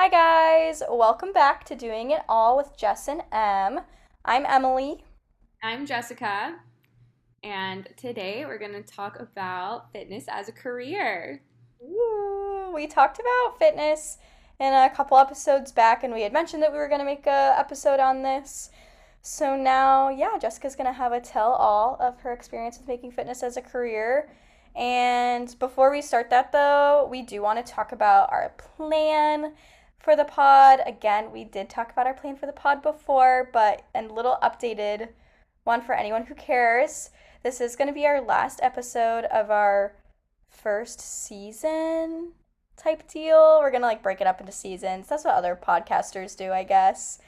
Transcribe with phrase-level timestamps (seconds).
[0.00, 0.80] Hi, guys.
[0.88, 3.80] Welcome back to Doing It All with Jess and M.
[4.24, 5.02] I'm Emily.
[5.60, 6.54] I'm Jessica,
[7.42, 11.42] and today we're going to talk about fitness as a career.
[11.82, 14.18] Ooh, we talked about fitness
[14.60, 17.26] in a couple episodes back, and we had mentioned that we were going to make
[17.26, 18.70] a episode on this.
[19.22, 23.10] So now, yeah, Jessica's going to have a tell all of her experience with making
[23.10, 24.30] fitness as a career.
[24.76, 29.54] And before we start that, though, we do want to talk about our plan
[29.98, 30.80] for the pod.
[30.86, 35.08] Again, we did talk about our plan for the pod before, but a little updated
[35.64, 37.10] one for anyone who cares.
[37.42, 39.94] This is going to be our last episode of our
[40.48, 42.32] first season
[42.76, 43.58] type deal.
[43.60, 45.08] We're going to like break it up into seasons.
[45.08, 47.18] That's what other podcasters do, I guess.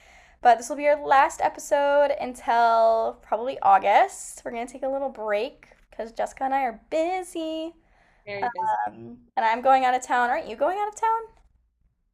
[0.43, 4.43] But this will be our last episode until probably August.
[4.45, 7.75] We're going to take a little break because Jessica and I are busy.
[8.25, 8.49] Very busy.
[8.87, 10.31] Um, and I'm going out of town.
[10.31, 11.21] Aren't you going out of town?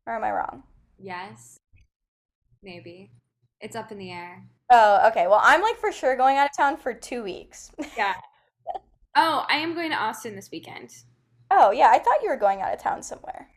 [0.07, 0.63] Or am I wrong?
[0.99, 1.59] yes,
[2.63, 3.11] maybe.
[3.61, 4.45] It's up in the air.
[4.71, 5.27] Oh, okay.
[5.27, 7.71] Well, I'm like for sure going out of town for two weeks.
[7.97, 8.15] Yeah.
[9.17, 10.91] oh, I am going to Austin this weekend.
[11.51, 11.89] Oh, yeah.
[11.91, 13.49] I thought you were going out of town somewhere.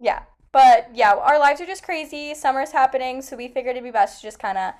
[0.00, 0.22] Yeah.
[0.52, 2.34] But yeah, our lives are just crazy.
[2.34, 4.74] Summer's happening, so we figured it'd be best to just kind of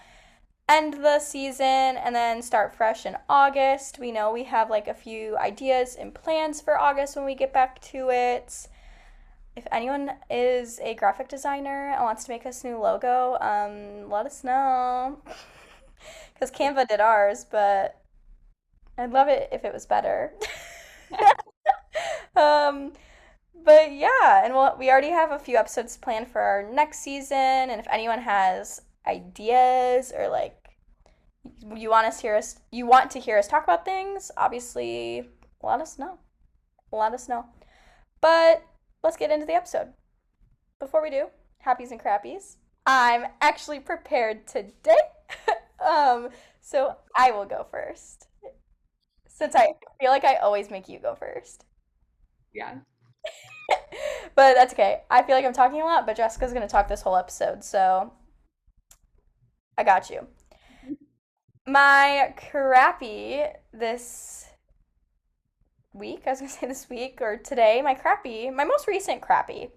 [0.68, 3.98] end the season and then start fresh in August.
[3.98, 7.52] We know we have like a few ideas and plans for August when we get
[7.52, 8.68] back to it.
[9.56, 14.26] If anyone is a graphic designer and wants to make us new logo, um, let
[14.26, 15.20] us know.
[16.34, 18.02] Because Canva did ours, but
[18.98, 20.32] I'd love it if it was better.
[22.36, 22.92] um,
[23.64, 27.38] but yeah, and we'll, we already have a few episodes planned for our next season.
[27.38, 30.56] And if anyone has ideas or like
[31.74, 35.28] you want us hear us you want to hear us talk about things, obviously
[35.62, 36.18] let us know.
[36.92, 37.46] Let us know.
[38.20, 38.62] But
[39.04, 39.88] let's get into the episode.
[40.80, 41.26] Before we do,
[41.64, 42.56] happies and crappies.
[42.86, 44.96] I'm actually prepared today.
[45.86, 48.26] um, so I will go first.
[49.28, 51.64] Since I feel like I always make you go first.
[52.52, 52.78] Yeah.
[54.34, 55.02] but that's okay.
[55.10, 57.62] I feel like I'm talking a lot, but Jessica's going to talk this whole episode,
[57.62, 58.12] so
[59.76, 60.26] I got you.
[61.66, 63.42] My crappy
[63.72, 64.46] this
[65.94, 69.70] week, I was to say this week or today, my crappy, my most recent crappy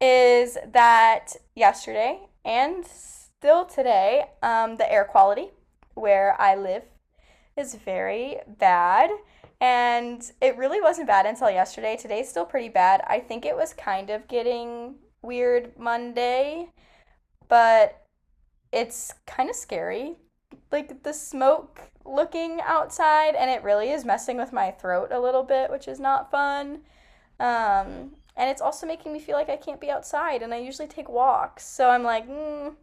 [0.00, 5.50] is that yesterday and still today, um, the air quality
[5.94, 6.82] where I live
[7.56, 9.10] is very bad.
[9.60, 11.96] And it really wasn't bad until yesterday.
[12.00, 13.02] Today's still pretty bad.
[13.06, 16.70] I think it was kind of getting weird Monday,
[17.48, 18.06] but
[18.72, 20.16] it's kind of scary.
[20.72, 25.42] Like the smoke looking outside, and it really is messing with my throat a little
[25.42, 26.82] bit, which is not fun.
[27.40, 30.88] Um, and it's also making me feel like I can't be outside, and I usually
[30.88, 31.64] take walks.
[31.66, 32.74] So I'm like, mm.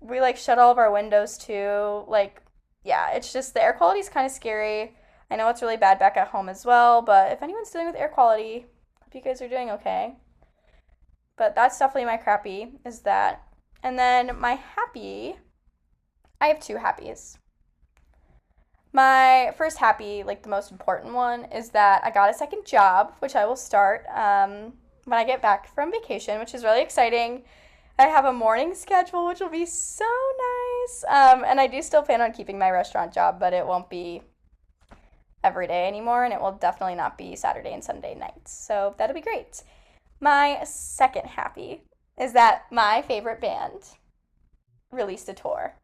[0.00, 2.04] we like shut all of our windows too.
[2.08, 2.42] Like,
[2.84, 4.96] yeah, it's just the air quality is kind of scary.
[5.30, 7.96] I know it's really bad back at home as well, but if anyone's dealing with
[7.96, 8.66] air quality,
[9.02, 10.16] hope you guys are doing okay.
[11.36, 13.42] But that's definitely my crappy, is that.
[13.82, 15.36] And then my happy,
[16.40, 17.38] I have two happies.
[18.92, 23.12] My first happy, like the most important one, is that I got a second job,
[23.18, 24.72] which I will start um,
[25.04, 27.44] when I get back from vacation, which is really exciting.
[27.98, 31.04] I have a morning schedule, which will be so nice.
[31.08, 34.22] Um, and I do still plan on keeping my restaurant job, but it won't be
[35.44, 38.52] every day anymore, and it will definitely not be Saturday and Sunday nights.
[38.52, 39.62] So that'll be great.
[40.20, 41.82] My second happy
[42.18, 43.90] is that my favorite band
[44.90, 45.74] released a tour.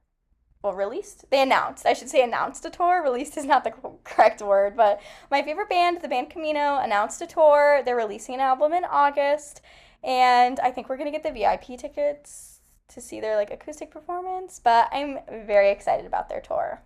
[0.63, 1.25] Well, released?
[1.31, 1.87] They announced.
[1.87, 3.03] I should say announced a tour.
[3.03, 3.73] Released is not the
[4.05, 5.01] correct word, but
[5.31, 7.83] my favorite band, the band Camino, announced a tour.
[7.85, 9.61] They're releasing an album in August,
[10.05, 14.61] and I think we're gonna get the VIP tickets to see their like acoustic performance.
[14.63, 16.83] But I'm very excited about their tour.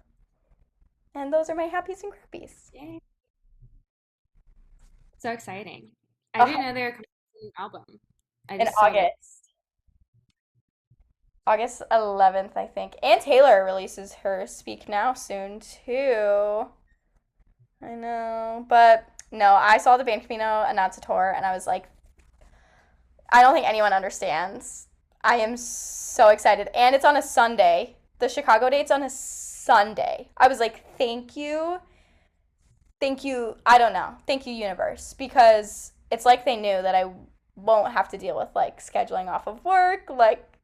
[1.14, 2.72] And those are my happies and crappies.
[2.72, 3.00] Yay.
[5.18, 5.90] So exciting.
[6.34, 7.04] I Uh, didn't know they were coming
[7.34, 7.84] with a new album.
[8.48, 9.10] I in just saw that.
[9.10, 9.35] August.
[11.46, 12.94] August 11th, I think.
[13.02, 16.66] And Taylor releases her Speak Now soon, too.
[17.82, 18.66] I know.
[18.68, 21.88] But no, I saw the band Camino announce a tour, and I was like,
[23.30, 24.88] I don't think anyone understands.
[25.22, 26.68] I am so excited.
[26.74, 27.96] And it's on a Sunday.
[28.18, 30.28] The Chicago date's on a Sunday.
[30.36, 31.78] I was like, thank you.
[33.00, 33.56] Thank you.
[33.66, 34.14] I don't know.
[34.26, 35.14] Thank you, universe.
[35.18, 37.12] Because it's like they knew that I
[37.56, 40.08] won't have to deal with like scheduling off of work.
[40.08, 40.55] Like,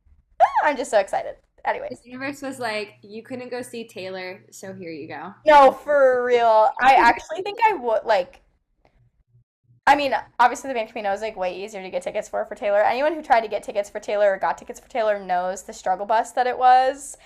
[0.64, 1.36] I'm just so excited.
[1.64, 5.32] Anyways, This universe was like, you couldn't go see Taylor, so here you go.
[5.46, 6.70] no, for real.
[6.80, 8.40] I actually think I would like.
[9.86, 12.54] I mean, obviously the Band Camino is like way easier to get tickets for for
[12.54, 12.82] Taylor.
[12.82, 15.72] Anyone who tried to get tickets for Taylor or got tickets for Taylor knows the
[15.72, 17.16] struggle bus that it was.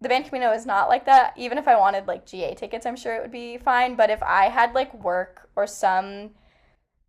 [0.00, 1.32] The Band Camino is not like that.
[1.36, 3.94] Even if I wanted like GA tickets, I'm sure it would be fine.
[3.96, 6.30] But if I had like work or some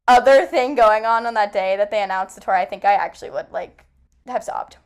[0.08, 2.94] other thing going on on that day that they announced the tour, I think I
[2.94, 3.86] actually would like
[4.28, 4.78] have stopped.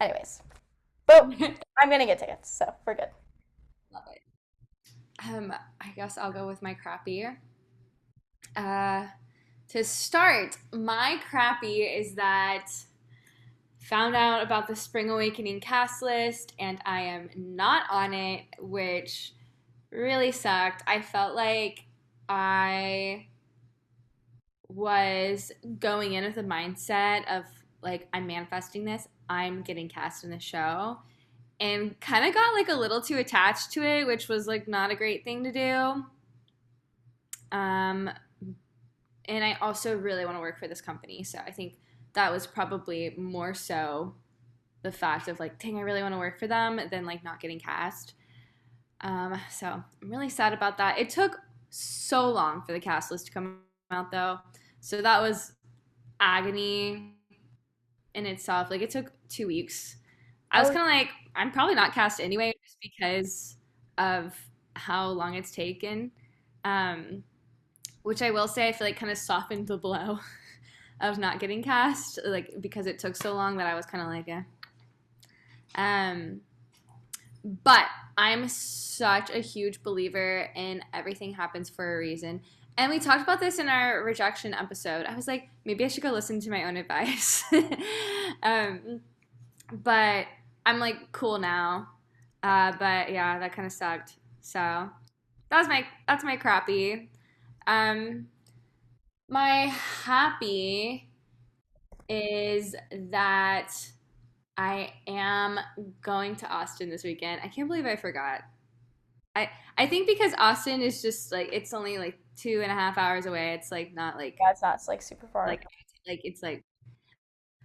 [0.00, 0.42] Anyways,
[1.06, 1.24] but
[1.78, 3.08] I'm gonna get tickets, so we're good.
[3.92, 4.20] Love it.
[5.28, 7.26] Um, I guess I'll go with my crappy.
[8.54, 9.06] Uh,
[9.68, 12.68] to start, my crappy is that
[13.80, 19.32] found out about the Spring Awakening cast list and I am not on it, which
[19.90, 20.82] really sucked.
[20.86, 21.84] I felt like
[22.28, 23.26] I
[24.68, 27.44] was going in with a mindset of
[27.82, 30.98] like I'm manifesting this, I'm getting cast in the show
[31.58, 34.90] and kind of got like a little too attached to it, which was like not
[34.90, 36.04] a great thing to do.
[37.56, 38.10] Um
[39.28, 41.78] and I also really want to work for this company, so I think
[42.14, 44.14] that was probably more so
[44.82, 47.40] the fact of like, dang, I really want to work for them than like not
[47.40, 48.14] getting cast.
[49.00, 50.98] Um, so I'm really sad about that.
[50.98, 51.38] It took
[51.70, 53.58] so long for the cast list to come
[53.90, 54.38] out though.
[54.80, 55.52] So that was
[56.20, 57.14] agony
[58.14, 58.70] in itself.
[58.70, 59.96] Like it took two weeks.
[60.50, 60.74] I was oh.
[60.74, 63.56] kind of like, I'm probably not cast anyway, just because
[63.98, 64.34] of
[64.74, 66.10] how long it's taken.
[66.64, 67.22] Um,
[68.02, 70.20] which I will say, I feel like kind of softened the blow
[71.00, 74.08] of not getting cast, like because it took so long that I was kind of
[74.08, 74.42] like, yeah.
[75.74, 76.40] Um,
[77.64, 77.86] but
[78.16, 82.40] I'm such a huge believer in everything happens for a reason.
[82.78, 85.06] And we talked about this in our rejection episode.
[85.06, 87.42] I was like, maybe I should go listen to my own advice.
[88.42, 89.00] um,
[89.72, 90.26] but
[90.64, 91.88] I'm like cool now.
[92.42, 94.16] Uh, but yeah, that kind of sucked.
[94.40, 97.10] So that was my that's my crappy.
[97.66, 98.28] Um,
[99.28, 99.66] my
[100.04, 101.10] happy
[102.08, 102.74] is
[103.10, 103.72] that
[104.56, 105.58] I am
[106.00, 107.40] going to Austin this weekend.
[107.42, 108.42] I can't believe I forgot.
[109.34, 112.98] I I think because Austin is just like it's only like two and a half
[112.98, 113.54] hours away.
[113.54, 115.46] It's like not like yeah, it's not it's like super far.
[115.46, 115.64] Like
[116.06, 116.64] like it's like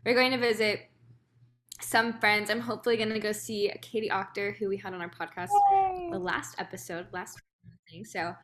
[0.06, 0.82] we're going to visit
[1.82, 2.50] some friends.
[2.50, 6.10] I'm hopefully going to go see Katie Octor, who we had on our podcast Yay.
[6.12, 7.40] the last episode last
[7.90, 8.06] thing.
[8.06, 8.36] So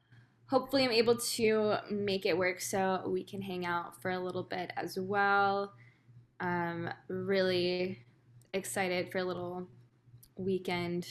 [0.50, 4.44] hopefully I'm able to make it work so we can hang out for a little
[4.44, 5.74] bit as well.
[6.39, 8.06] Um, really
[8.54, 9.68] excited for a little
[10.38, 11.07] weekend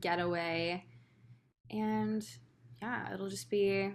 [0.00, 0.84] getaway.
[1.70, 2.26] And
[2.80, 3.92] yeah, it'll just be a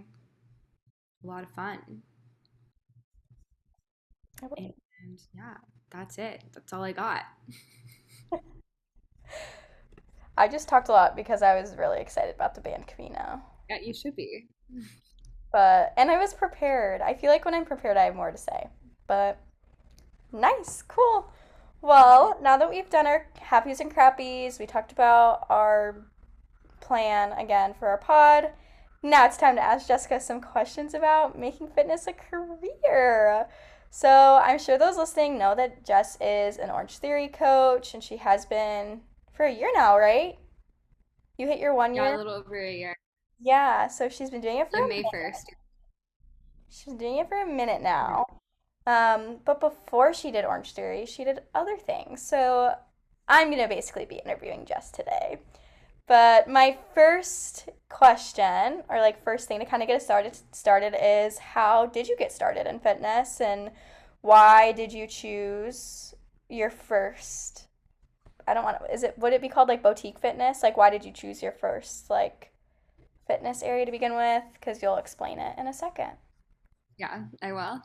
[1.23, 1.79] lot of fun.
[4.41, 5.55] And, and yeah,
[5.93, 6.41] that's it.
[6.53, 7.21] That's all I got.
[10.37, 13.41] I just talked a lot because I was really excited about the band Camino.
[13.69, 14.47] Yeah, you should be.
[15.51, 17.01] But and I was prepared.
[17.01, 18.69] I feel like when I'm prepared I have more to say.
[19.07, 19.39] But
[20.31, 21.31] nice, cool.
[21.81, 26.07] Well, now that we've done our happies and crappies, we talked about our
[26.81, 28.51] plan again for our pod.
[29.03, 33.47] Now it's time to ask Jessica some questions about making fitness a career.
[33.95, 38.17] So I'm sure those listening know that Jess is an Orange Theory coach, and she
[38.17, 39.01] has been
[39.33, 40.39] for a year now, right?
[41.37, 42.05] You hit your one year.
[42.05, 42.95] Yeah, a little over a year.
[43.39, 45.45] Yeah, so she's been doing it for May first.
[46.71, 48.25] She's been doing it for a minute now.
[48.87, 52.19] Um, but before she did Orange Theory, she did other things.
[52.19, 52.73] So
[53.27, 55.37] I'm gonna basically be interviewing Jess today.
[56.07, 60.95] But my first question, or like first thing to kind of get us started started,
[60.99, 63.71] is how did you get started in fitness, and
[64.21, 66.13] why did you choose
[66.49, 67.67] your first?
[68.47, 68.93] I don't want to.
[68.93, 70.61] Is it would it be called like boutique fitness?
[70.61, 72.53] Like, why did you choose your first like
[73.27, 76.11] fitness area to begin with because you'll explain it in a second.
[76.97, 77.59] Yeah, I will.
[77.59, 77.81] um,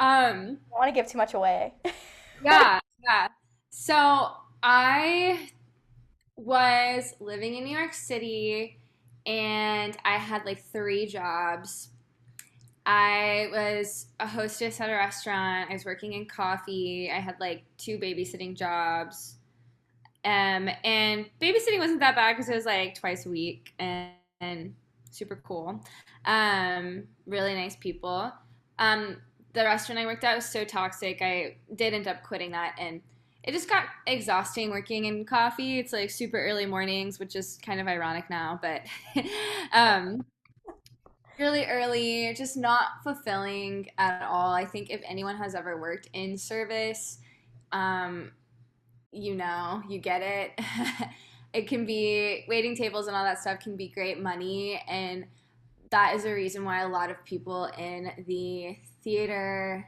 [0.00, 1.74] I don't want to give too much away.
[2.44, 3.28] yeah, yeah.
[3.70, 4.30] So
[4.62, 5.50] I
[6.40, 8.78] was living in New York City
[9.26, 11.90] and I had like three jobs.
[12.86, 15.70] I was a hostess at a restaurant.
[15.70, 17.10] I was working in coffee.
[17.14, 19.36] I had like two babysitting jobs.
[20.24, 24.74] Um, and babysitting wasn't that bad because it was like twice a week and, and
[25.10, 25.84] super cool.
[26.24, 28.32] Um, really nice people.
[28.78, 29.18] Um,
[29.52, 31.20] the restaurant I worked at was so toxic.
[31.20, 33.02] I did end up quitting that and
[33.42, 35.78] it just got exhausting working in coffee.
[35.78, 38.82] It's like super early mornings, which is kind of ironic now, but
[39.72, 40.24] um,
[41.38, 44.52] really early, just not fulfilling at all.
[44.52, 47.18] I think if anyone has ever worked in service,
[47.72, 48.32] um,
[49.12, 50.60] you know, you get it.
[51.52, 55.24] it can be waiting tables and all that stuff can be great money and
[55.90, 59.84] that is a reason why a lot of people in the theater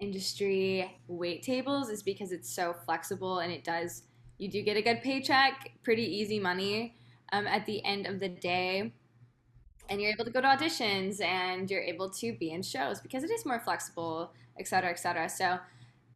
[0.00, 4.02] industry wait tables is because it's so flexible and it does
[4.38, 6.94] you do get a good paycheck pretty easy money
[7.32, 8.92] um, at the end of the day.
[9.90, 13.22] And you're able to go to auditions and you're able to be in shows because
[13.22, 15.28] it is more flexible et cetera et cetera.
[15.28, 15.58] So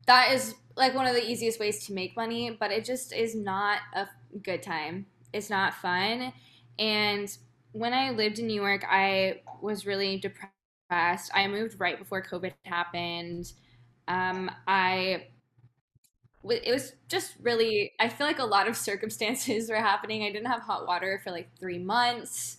[0.06, 3.35] that is like one of the easiest ways to make money but it just is
[3.35, 4.06] not a
[4.42, 5.06] good time.
[5.32, 6.32] It's not fun.
[6.78, 7.37] And
[7.73, 11.30] when i lived in new york i was really depressed.
[11.35, 13.52] I moved right before covid happened
[14.08, 15.26] um, i
[16.44, 20.22] it was just really i feel like a lot of circumstances were happening.
[20.22, 22.58] I didn't have hot water for like three months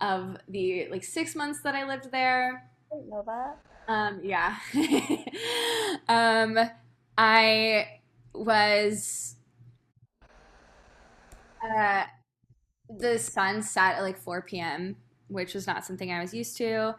[0.00, 2.70] of the like six months that i lived there.
[2.92, 3.58] I didn't know that.
[3.88, 4.56] um, yeah.
[6.08, 6.58] Um,
[7.18, 8.00] i
[8.32, 9.36] was
[11.62, 12.04] uh,
[12.88, 14.96] the sun set at like 4 p.m
[15.28, 16.94] which was not something i was used to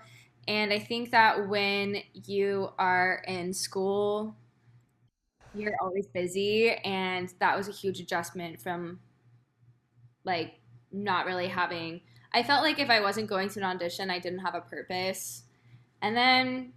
[0.52, 4.36] and i think that when you are in school
[5.54, 9.00] you're always busy and that was a huge adjustment from
[10.24, 10.60] like
[10.92, 12.02] not really having
[12.34, 15.44] I felt like if I wasn't going to an audition, I didn't have a purpose.
[16.02, 16.74] And then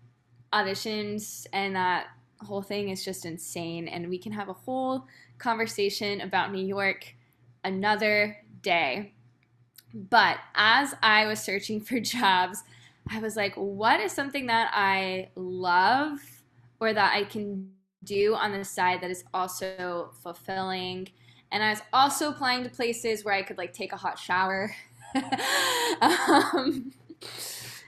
[0.52, 2.08] auditions and that
[2.40, 5.06] whole thing is just insane and we can have a whole
[5.38, 7.14] conversation about New York
[7.62, 9.14] another day.
[9.92, 12.64] But as I was searching for jobs,
[13.10, 16.20] I was like, what is something that I love
[16.80, 17.70] or that I can
[18.04, 21.08] do on the side that is also fulfilling.
[21.50, 24.74] And I was also applying to places where I could like take a hot shower.
[26.00, 26.92] um,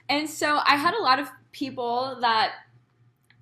[0.09, 2.53] and so I had a lot of people that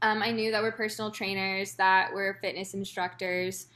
[0.02, 3.68] um, I knew that were personal trainers, that were fitness instructors.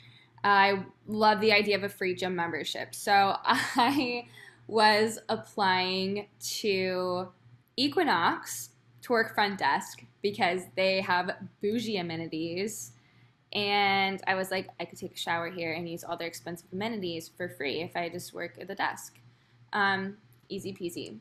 [0.43, 2.95] I love the idea of a free gym membership.
[2.95, 4.27] So I
[4.67, 7.29] was applying to
[7.79, 8.71] Equinox
[9.03, 11.31] to work front desk because they have
[11.62, 12.91] bougie amenities.
[13.53, 16.67] And I was like, I could take a shower here and use all their expensive
[16.74, 19.17] amenities for free if I just work at the desk.
[19.71, 20.17] Um,
[20.50, 21.17] easy peasy.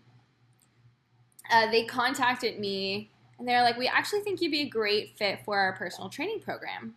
[1.51, 5.45] Uh, they contacted me and they're like, We actually think you'd be a great fit
[5.45, 6.95] for our personal training program.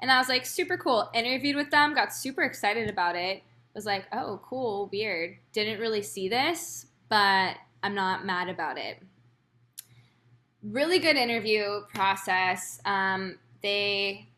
[0.00, 1.08] And I was like, Super cool.
[1.14, 3.42] Interviewed with them, got super excited about it.
[3.74, 5.36] Was like, Oh, cool, weird.
[5.52, 8.98] Didn't really see this, but I'm not mad about it
[10.64, 12.80] really good interview process.
[12.84, 14.28] Um, they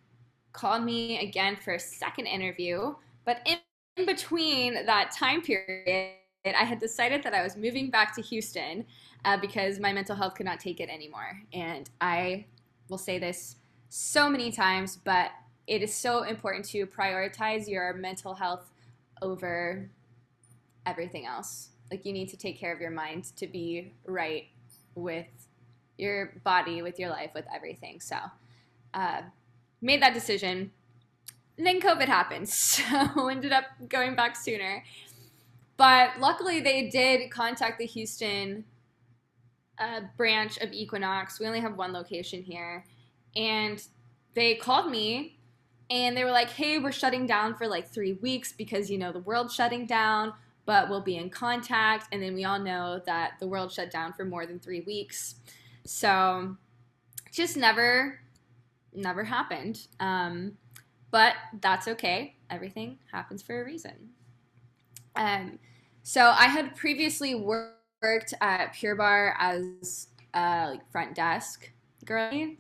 [0.53, 3.59] called me again for a second interview, but in,
[3.97, 8.85] in between that time period, I had decided that I was moving back to Houston
[9.25, 11.41] uh, because my mental health could not take it anymore.
[11.53, 12.47] And I
[12.89, 13.57] will say this
[13.89, 15.31] so many times, but
[15.67, 18.71] it is so important to prioritize your mental health
[19.23, 19.91] over
[20.87, 21.71] everything else.
[21.91, 24.47] Like, you need to take care of your mind to be right
[24.95, 25.27] with
[25.99, 28.01] your body, with your life, with everything.
[28.01, 28.17] So,
[28.95, 29.23] uh,
[29.81, 30.73] made that decision.
[31.59, 34.85] And then COVID happened, so ended up going back sooner.
[35.77, 38.65] But luckily, they did contact the Houston
[39.79, 41.39] uh, branch of Equinox.
[41.39, 42.85] We only have one location here,
[43.35, 43.83] and
[44.35, 45.37] they called me
[45.91, 49.13] and they were like, "Hey, we're shutting down for like three weeks because you know
[49.13, 50.33] the world's shutting down."
[50.67, 54.13] But we'll be in contact, and then we all know that the world shut down
[54.13, 55.37] for more than three weeks.
[55.85, 56.57] So
[57.33, 58.19] just never,
[58.93, 59.87] never happened.
[60.01, 60.59] Um,
[61.11, 62.37] but that's okay.
[62.51, 64.11] Everything happens for a reason.
[65.15, 65.59] Um,
[66.03, 71.71] so I had previously worked at Pure Barre as a like front desk
[72.05, 72.59] girlie,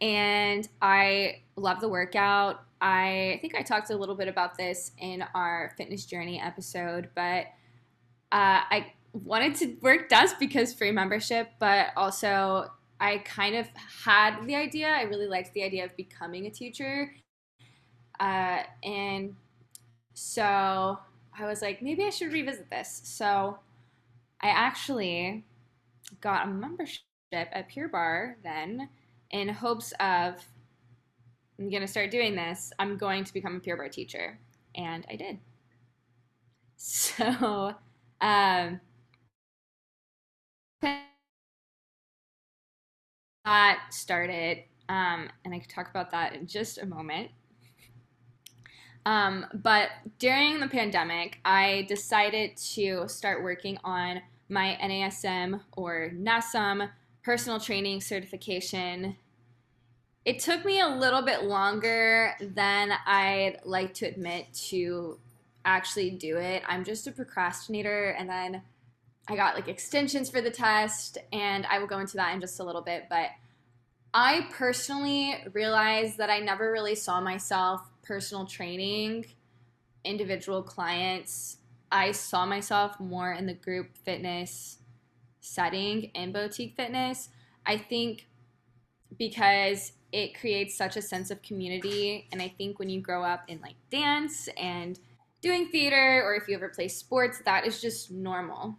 [0.00, 2.64] and I love the workout.
[2.82, 7.46] I think I talked a little bit about this in our fitness journey episode, but
[8.32, 13.68] uh, I wanted to work desk because free membership, but also I kind of
[14.04, 14.88] had the idea.
[14.88, 17.14] I really liked the idea of becoming a teacher.
[18.18, 19.36] Uh, and
[20.14, 20.98] so
[21.38, 23.00] I was like, maybe I should revisit this.
[23.04, 23.60] So
[24.40, 25.44] I actually
[26.20, 28.88] got a membership at Pure Barre then
[29.30, 30.44] in hopes of
[31.62, 32.72] I'm going to start doing this.
[32.80, 34.36] I'm going to become a Pure Barre teacher.
[34.74, 35.38] And I did.
[36.76, 37.76] So,
[38.20, 38.80] um,
[43.44, 47.30] that started, um, and I could talk about that in just a moment.
[49.06, 56.90] Um, but during the pandemic, I decided to start working on my NASM or NASM
[57.22, 59.16] personal training certification.
[60.24, 65.18] It took me a little bit longer than I'd like to admit to
[65.64, 66.62] actually do it.
[66.66, 68.62] I'm just a procrastinator, and then
[69.28, 72.60] I got like extensions for the test, and I will go into that in just
[72.60, 73.06] a little bit.
[73.10, 73.30] But
[74.14, 79.26] I personally realized that I never really saw myself personal training
[80.04, 81.58] individual clients.
[81.90, 84.78] I saw myself more in the group fitness
[85.40, 87.28] setting in boutique fitness.
[87.66, 88.28] I think
[89.18, 92.28] because it creates such a sense of community.
[92.30, 94.98] And I think when you grow up in like dance and
[95.40, 98.76] doing theater, or if you ever play sports, that is just normal.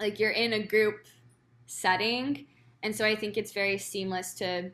[0.00, 1.06] Like you're in a group
[1.66, 2.46] setting.
[2.82, 4.70] And so I think it's very seamless to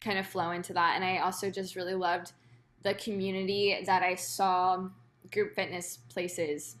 [0.00, 0.92] kind of flow into that.
[0.94, 2.32] And I also just really loved
[2.82, 4.88] the community that I saw
[5.32, 6.76] group fitness places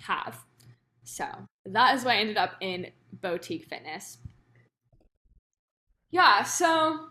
[0.00, 0.44] have.
[1.04, 1.26] So
[1.66, 4.18] that is why I ended up in boutique fitness.
[6.10, 7.08] Yeah, so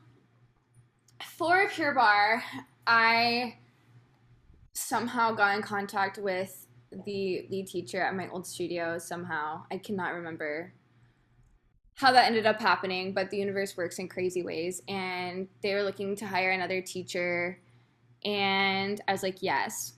[1.24, 2.44] for Pure Barre,
[2.86, 3.58] I
[4.74, 6.68] somehow got in contact with
[7.06, 9.64] the lead teacher at my old studio somehow.
[9.72, 10.74] I cannot remember
[11.96, 14.82] how that ended up happening, but the universe works in crazy ways.
[14.88, 17.60] And they were looking to hire another teacher.
[18.26, 19.94] And I was like, yes.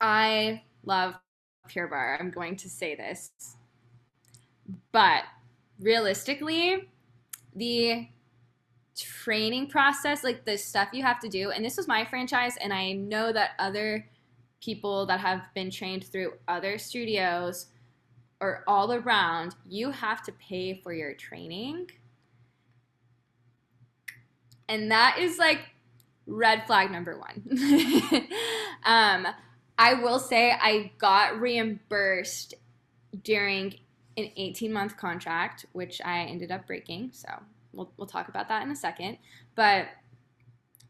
[0.00, 1.14] I love
[1.68, 2.18] Pure Barre.
[2.20, 3.30] I'm going to say this.
[4.92, 5.24] But
[5.80, 6.88] realistically,
[7.54, 8.08] the
[8.96, 12.72] training process, like the stuff you have to do, and this was my franchise, and
[12.72, 14.06] I know that other
[14.60, 17.66] people that have been trained through other studios
[18.40, 21.90] or all around, you have to pay for your training.
[24.68, 25.60] And that is like
[26.26, 27.42] red flag number one.
[28.84, 29.26] um,
[29.78, 32.54] I will say I got reimbursed
[33.22, 33.74] during
[34.16, 37.10] an 18 month contract, which I ended up breaking.
[37.12, 37.28] So
[37.74, 39.18] we'll, we'll talk about that in a second.
[39.54, 39.86] But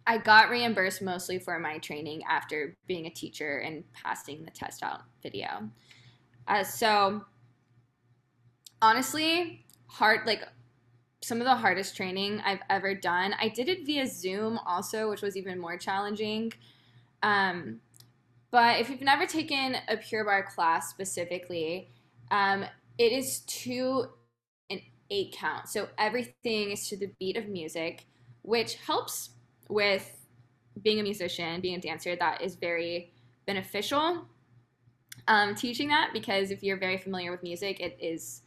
[0.07, 4.83] I got reimbursed mostly for my training after being a teacher and passing the test
[4.83, 5.71] out video.
[6.47, 7.25] Uh, so
[8.83, 10.43] honestly, hard, like
[11.23, 13.35] some of the hardest training I've ever done.
[13.41, 16.53] I did it via Zoom also, which was even more challenging.
[17.23, 17.81] Um,
[18.51, 21.91] but if you've never taken a Pure Barre class specifically,
[22.31, 22.67] um,
[22.99, 24.11] it is an
[25.11, 25.69] eight count.
[25.69, 28.07] So everything is to the beat of music,
[28.43, 29.31] which helps
[29.69, 30.27] with
[30.83, 32.17] being a musician, being a dancer.
[32.17, 33.13] That is very
[33.47, 34.27] beneficial.
[35.29, 38.43] Um, teaching that because if you're very familiar with music, it is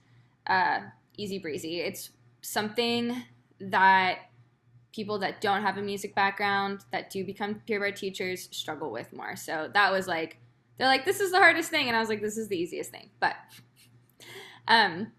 [0.48, 0.80] uh,
[1.18, 1.80] easy breezy.
[1.80, 3.24] It's something
[3.60, 4.20] that
[4.94, 9.12] people that don't have a music background that do become Pure Barre teachers struggle with
[9.14, 9.36] more.
[9.36, 10.38] So that was like,
[10.78, 11.88] they're like, this is the hardest thing.
[11.88, 13.10] And I was like, this is the easiest thing.
[13.20, 13.36] But
[14.68, 15.12] um,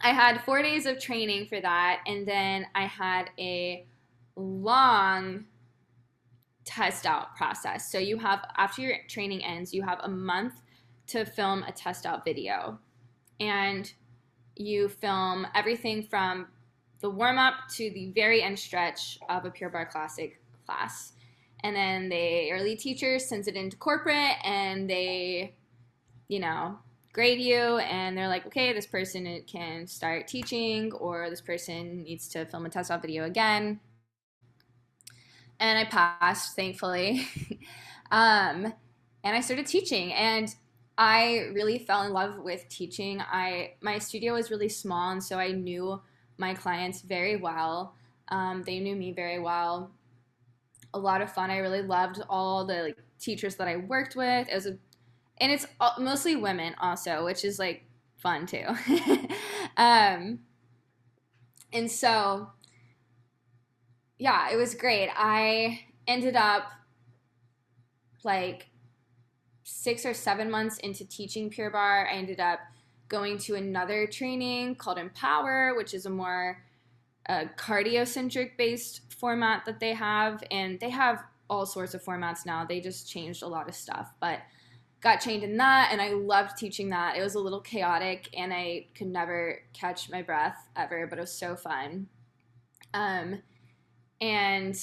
[0.00, 2.00] I had four days of training for that.
[2.06, 3.86] And then I had a
[4.36, 5.46] long
[6.64, 7.90] test out process.
[7.90, 10.54] So you have, after your training ends, you have a month
[11.08, 12.78] to film a test out video.
[13.40, 13.90] And
[14.56, 16.48] you film everything from
[17.00, 21.12] the warm up to the very end stretch of a Pure Barre Classic class.
[21.62, 25.54] And then the early teacher sends it into corporate and they,
[26.28, 26.78] you know,
[27.16, 32.28] grade you and they're like, okay, this person can start teaching or this person needs
[32.28, 33.80] to film a test out video again.
[35.58, 37.26] And I passed, thankfully.
[38.10, 38.70] um,
[39.24, 40.54] and I started teaching and
[40.98, 43.22] I really fell in love with teaching.
[43.22, 45.98] I my studio was really small and so I knew
[46.36, 47.94] my clients very well.
[48.28, 49.90] Um, they knew me very well.
[50.92, 51.50] A lot of fun.
[51.50, 54.50] I really loved all the like teachers that I worked with.
[54.50, 54.76] It was a,
[55.38, 55.66] and it's
[55.98, 57.84] mostly women also, which is like
[58.16, 58.64] fun too.
[59.76, 60.40] um,
[61.72, 62.50] and so,
[64.18, 65.10] yeah, it was great.
[65.14, 66.70] I ended up
[68.24, 68.68] like
[69.62, 72.08] six or seven months into teaching Pure Barre.
[72.08, 72.60] I ended up
[73.08, 76.62] going to another training called Empower, which is a more
[77.28, 80.42] uh, cardio centric based format that they have.
[80.50, 82.64] And they have all sorts of formats now.
[82.64, 84.12] They just changed a lot of stuff.
[84.20, 84.40] But
[85.06, 87.16] got trained in that and I loved teaching that.
[87.16, 91.20] It was a little chaotic and I could never catch my breath ever, but it
[91.20, 92.08] was so fun.
[92.92, 93.40] Um,
[94.20, 94.76] and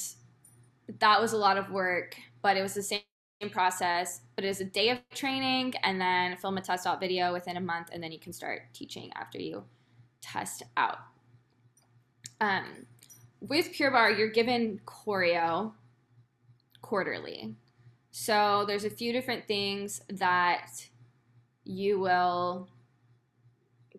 [0.98, 3.02] that was a lot of work, but it was the same
[3.50, 7.58] process, but it's a day of training and then film a test out video within
[7.58, 9.62] a month, and then you can start teaching after you
[10.22, 11.00] test out.
[12.40, 12.86] Um,
[13.42, 15.72] with Pure Barre, you're given choreo
[16.80, 17.54] quarterly.
[18.16, 20.86] So there's a few different things that
[21.64, 22.68] you will,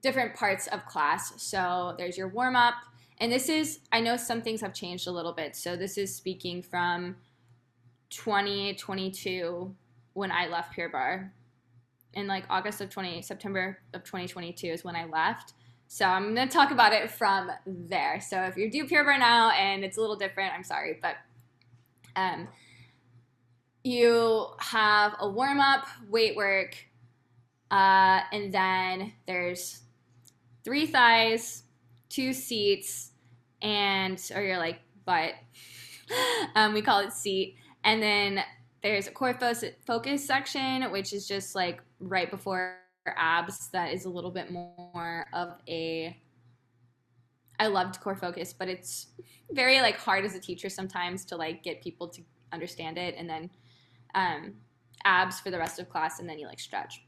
[0.02, 1.34] different parts of class.
[1.44, 2.76] So there's your warm up.
[3.18, 5.54] And this is, I know some things have changed a little bit.
[5.54, 7.18] So this is speaking from
[8.10, 9.76] 2022
[10.14, 11.34] when I left Pure Barre.
[12.14, 15.56] in like August of 20 September of 2022 is when I left.
[15.90, 18.22] So I'm gonna talk about it from there.
[18.22, 21.18] So if you're due Pure Barre now and it's a little different, I'm sorry, but
[22.16, 22.48] um,
[23.86, 26.76] you have a warm up, weight work,
[27.70, 29.82] uh, and then there's
[30.64, 31.64] three thighs,
[32.10, 33.12] two seats,
[33.62, 35.34] and or you're like butt.
[36.56, 38.44] um, we call it seat, and then
[38.82, 39.38] there's a core
[39.86, 43.70] focus section, which is just like right before abs.
[43.70, 46.18] That is a little bit more of a.
[47.60, 49.10] I loved core focus, but it's
[49.52, 53.30] very like hard as a teacher sometimes to like get people to understand it, and
[53.30, 53.52] then
[54.16, 54.56] um,
[55.04, 57.06] abs for the rest of class, and then you like stretch.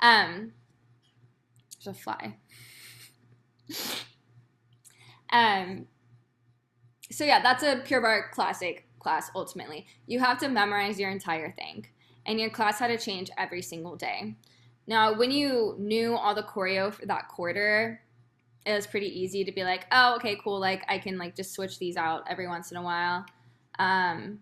[0.00, 0.52] Um,
[1.84, 2.36] there's a fly.
[5.32, 5.86] um,
[7.10, 9.30] so yeah, that's a Pure Barre classic class.
[9.34, 11.86] Ultimately, you have to memorize your entire thing,
[12.26, 14.34] and your class had to change every single day.
[14.86, 18.02] Now, when you knew all the choreo for that quarter,
[18.66, 20.58] it was pretty easy to be like, oh, okay, cool.
[20.58, 23.24] Like I can like just switch these out every once in a while.
[23.78, 24.40] Um,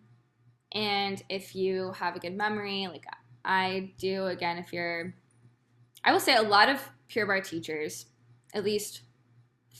[0.75, 3.05] and if you have a good memory, like
[3.45, 5.15] I do, again, if you're,
[6.05, 8.07] I will say a lot of Pure Barre teachers,
[8.55, 9.03] at least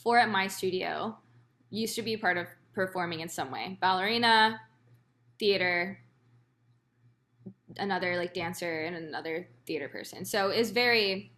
[0.03, 1.17] four at my studio,
[1.71, 4.61] used to be part of performing in some way ballerina,
[5.39, 5.99] theater,
[7.79, 10.25] another like dancer, and another theater person.
[10.25, 11.33] So it's very,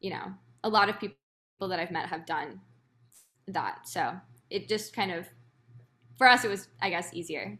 [0.00, 0.32] you know,
[0.64, 1.16] a lot of people
[1.60, 2.60] that I've met have done
[3.48, 3.86] that.
[3.86, 4.14] So
[4.48, 5.26] it just kind of,
[6.16, 7.58] for us, it was, I guess, easier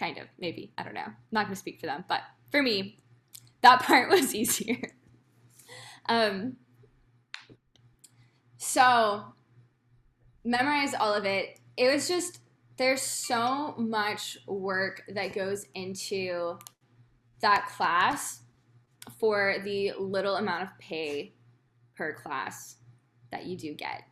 [0.00, 1.02] kind of maybe i don't know.
[1.02, 2.98] I'm not going to speak for them but for me
[3.60, 4.80] that part was easier.
[6.08, 6.56] Um
[8.56, 9.24] so
[10.44, 11.60] memorize all of it.
[11.76, 12.40] It was just
[12.78, 16.58] there's so much work that goes into
[17.42, 18.40] that class
[19.18, 21.34] for the little amount of pay
[21.94, 22.76] per class
[23.30, 24.04] that you do get.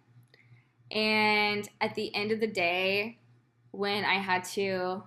[0.91, 3.19] And at the end of the day
[3.71, 5.03] when i had to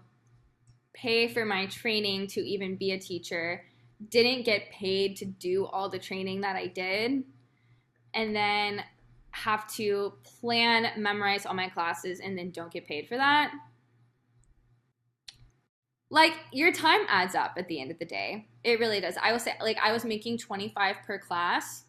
[0.93, 3.63] pay for my training to even be a teacher,
[4.09, 7.23] didn't get paid to do all the training that I did,
[8.13, 8.83] and then
[9.31, 13.51] have to plan, memorize all my classes, and then don't get paid for that.
[16.09, 18.47] Like your time adds up at the end of the day.
[18.65, 19.15] It really does.
[19.21, 21.85] I will say like I was making 25 per class.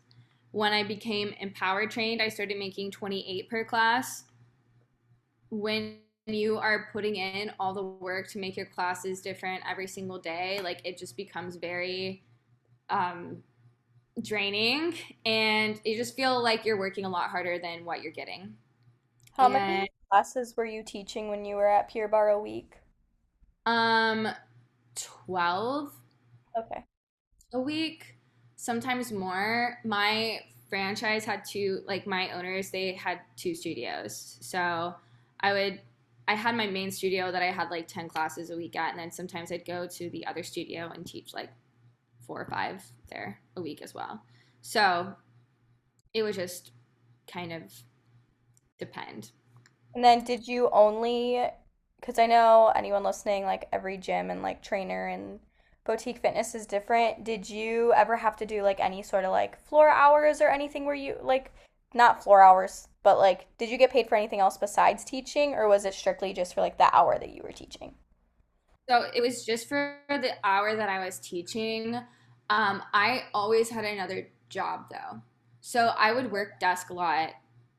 [0.53, 4.25] When I became empowered trained, I started making 28 per class.
[5.51, 10.19] When you are putting in all the work to make your classes different every single
[10.19, 12.23] day, like it just becomes very
[12.91, 13.43] um,
[14.23, 18.55] draining and you just feel like you're working a lot harder than what you're getting.
[19.37, 22.75] How and, many classes were you teaching when you were at Pure Barre a week?
[23.67, 24.29] Um,
[24.95, 25.93] 12.
[26.59, 26.85] Okay.
[27.55, 28.17] A week,
[28.57, 29.79] sometimes more.
[29.85, 34.39] My franchise had two, like my owners, they had two studios.
[34.41, 34.95] So
[35.41, 35.81] I would
[36.33, 38.99] I had my main studio that I had like 10 classes a week at, and
[38.99, 41.51] then sometimes I'd go to the other studio and teach like
[42.27, 44.23] four or five there a week as well.
[44.63, 45.15] So
[46.15, 46.73] it was just
[47.31, 47.71] kind of
[48.79, 49.33] depend.
[49.95, 51.45] And then did you only,
[52.01, 55.39] because I know anyone listening, like every gym and like trainer and
[55.85, 57.25] boutique fitness is different.
[57.25, 60.87] Did you ever have to do like any sort of like floor hours or anything
[60.87, 61.53] where you like
[61.95, 65.69] not floor hours, but like, did you get paid for anything else besides teaching, or
[65.69, 67.95] was it strictly just for like the hour that you were teaching?
[68.89, 71.97] So it was just for the hour that I was teaching.
[72.51, 75.21] Um, I always had another job though,
[75.61, 77.31] so I would work desk a lot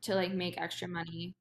[0.04, 1.36] to like make extra money.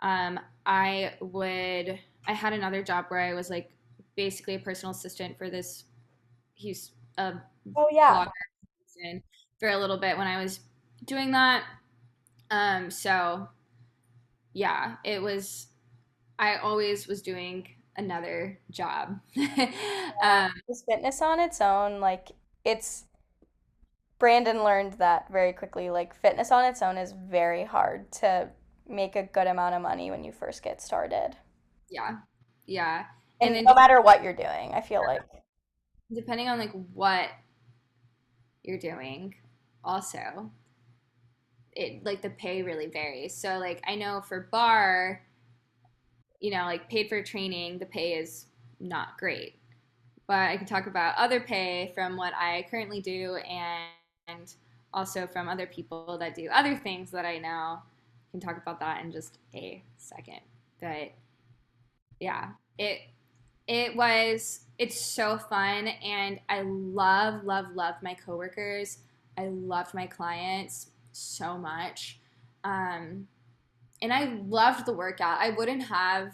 [0.00, 1.98] Um, I would.
[2.28, 3.70] I had another job where I was like
[4.16, 5.84] basically a personal assistant for this.
[6.54, 7.34] He's a
[7.76, 8.26] oh yeah
[9.58, 10.60] for a little bit when I was
[11.04, 11.64] doing that.
[12.50, 13.48] Um, so
[14.52, 15.68] yeah, it was.
[16.38, 19.20] I always was doing another job.
[20.22, 22.28] um, Is fitness on its own like
[22.64, 23.04] it's.
[24.18, 25.90] Brandon learned that very quickly.
[25.90, 28.48] Like fitness on its own is very hard to
[28.88, 31.36] make a good amount of money when you first get started.
[31.90, 32.16] Yeah,
[32.66, 33.04] yeah,
[33.40, 35.20] and, and no matter what you're doing, I feel like
[36.14, 37.28] depending on like what
[38.62, 39.34] you're doing,
[39.84, 40.50] also
[41.76, 43.34] it like the pay really varies.
[43.34, 45.22] So like I know for barre,
[46.40, 48.46] you know, like paid for training, the pay is
[48.80, 49.58] not great.
[50.26, 54.54] But I can talk about other pay from what I currently do and
[54.92, 57.78] also from other people that do other things that I know.
[57.78, 60.40] I can talk about that in just a second.
[60.80, 61.12] But
[62.18, 63.02] yeah, it
[63.68, 68.98] it was it's so fun and I love love love my coworkers.
[69.38, 72.20] I loved my clients so much.
[72.64, 73.28] Um,
[74.02, 75.38] and I loved the workout.
[75.40, 76.32] I wouldn't have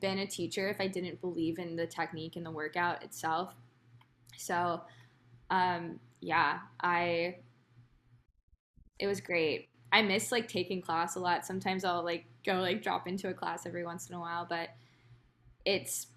[0.00, 3.54] been a teacher if I didn't believe in the technique and the workout itself.
[4.36, 4.82] So,
[5.50, 7.36] um, yeah, I
[8.98, 9.68] it was great.
[9.92, 11.46] I miss like taking class a lot.
[11.46, 14.70] Sometimes I'll like go like drop into a class every once in a while, but
[15.64, 16.08] it's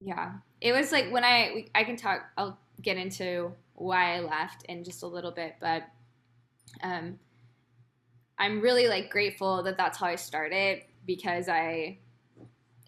[0.00, 0.34] yeah.
[0.60, 4.84] It was like when I I can talk I'll get into why I left in
[4.84, 5.84] just a little bit, but
[6.82, 7.18] um
[8.38, 11.98] I'm really like grateful that that's how I started because I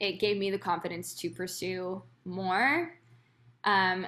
[0.01, 2.93] it gave me the confidence to pursue more.
[3.65, 4.07] Um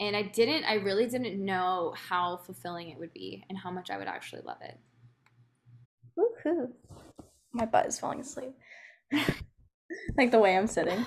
[0.00, 3.90] and I didn't I really didn't know how fulfilling it would be and how much
[3.90, 4.78] I would actually love it.
[6.18, 6.70] Woohoo.
[7.52, 8.54] My butt is falling asleep.
[10.16, 11.04] like the way I'm sitting.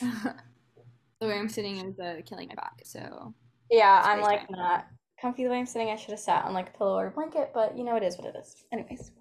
[0.00, 0.34] the
[1.20, 2.80] way I'm sitting is uh, killing my back.
[2.84, 3.34] So
[3.70, 4.48] yeah, I'm like time.
[4.50, 4.86] not
[5.20, 5.90] comfy the way I'm sitting.
[5.90, 8.02] I should have sat on like a pillow or a blanket, but you know it
[8.02, 8.64] is what it is.
[8.72, 9.12] Anyways.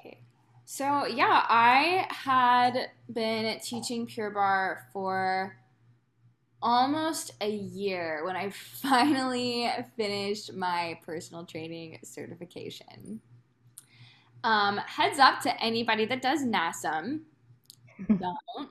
[0.00, 0.20] Okay.
[0.64, 5.56] So yeah, I had been teaching Pure Barre for
[6.62, 8.50] almost a year when I
[8.82, 13.20] finally finished my personal training certification.
[14.42, 17.20] Um, heads up to anybody that does NASM.
[18.08, 18.70] Don't.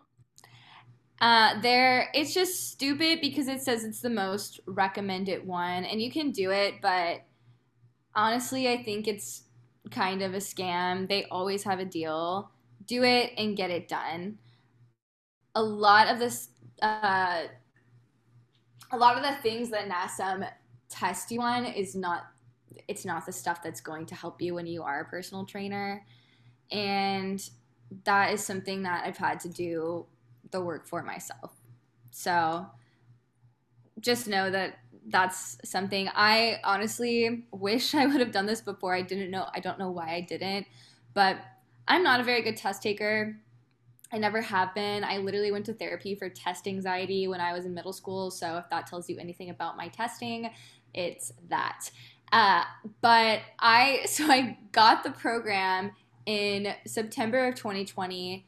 [1.21, 6.09] Uh, there, it's just stupid because it says it's the most recommended one, and you
[6.09, 7.21] can do it, but
[8.15, 9.43] honestly, I think it's
[9.91, 11.09] kind of a scam.
[11.09, 12.51] They always have a deal.
[12.85, 14.37] Do it and get it done.
[15.55, 16.49] A lot of this,
[16.81, 17.43] uh,
[18.91, 20.49] a lot of the things that NASM
[20.89, 22.27] test you on is not,
[22.87, 26.05] it's not the stuff that's going to help you when you are a personal trainer,
[26.71, 27.49] and
[28.05, 30.05] that is something that I've had to do
[30.51, 31.51] the work for myself.
[32.11, 32.65] So
[33.99, 38.95] just know that that's something I honestly wish I would have done this before.
[38.95, 40.67] I didn't know, I don't know why I didn't,
[41.13, 41.37] but
[41.87, 43.39] I'm not a very good test taker.
[44.11, 45.03] I never have been.
[45.03, 48.31] I literally went to therapy for test anxiety when I was in middle school.
[48.31, 50.49] So if that tells you anything about my testing,
[50.93, 51.91] it's that.
[52.31, 52.63] Uh,
[53.01, 55.91] but I, so I got the program
[56.25, 58.47] in September of 2020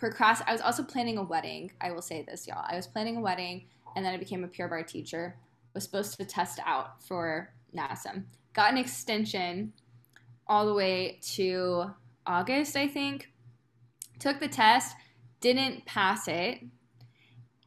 [0.00, 1.72] procrast I was also planning a wedding.
[1.80, 2.64] I will say this, y'all.
[2.66, 5.36] I was planning a wedding and then I became a Pure Barre teacher.
[5.74, 8.24] Was supposed to test out for NASM.
[8.54, 9.72] Got an extension
[10.48, 11.92] all the way to
[12.26, 13.30] August, I think.
[14.18, 14.96] Took the test,
[15.40, 16.58] didn't pass it,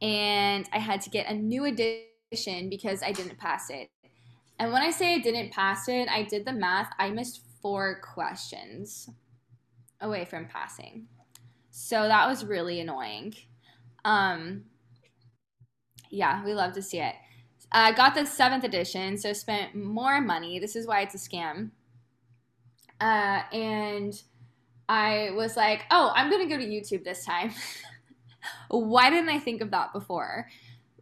[0.02, 3.88] and I had to get a new edition because I didn't pass it.
[4.58, 6.90] And when I say I didn't pass it, I did the math.
[6.98, 9.08] I missed four questions
[10.00, 11.06] away from passing.
[11.76, 13.34] So that was really annoying.
[14.04, 14.66] Um,
[16.08, 17.16] yeah, we love to see it.
[17.72, 20.60] I uh, got the seventh edition, so spent more money.
[20.60, 21.72] This is why it's a scam.
[23.00, 24.14] Uh, and
[24.88, 27.52] I was like, oh, I'm going to go to YouTube this time.
[28.68, 30.48] why didn't I think of that before?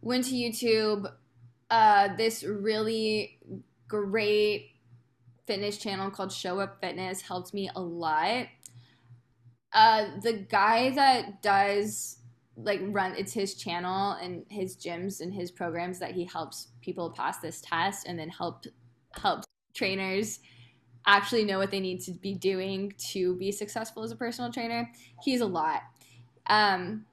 [0.01, 1.05] Went to YouTube.
[1.69, 3.37] Uh, this really
[3.87, 4.71] great
[5.45, 8.47] fitness channel called Show Up Fitness helped me a lot
[9.73, 12.17] uh, the guy that does
[12.55, 17.09] like run it's his channel and his gyms and his programs that he helps people
[17.09, 18.65] pass this test and then help
[19.13, 20.39] help trainers
[21.05, 24.89] actually know what they need to be doing to be successful as a personal trainer.
[25.21, 25.81] He's a lot.
[26.47, 27.05] Um,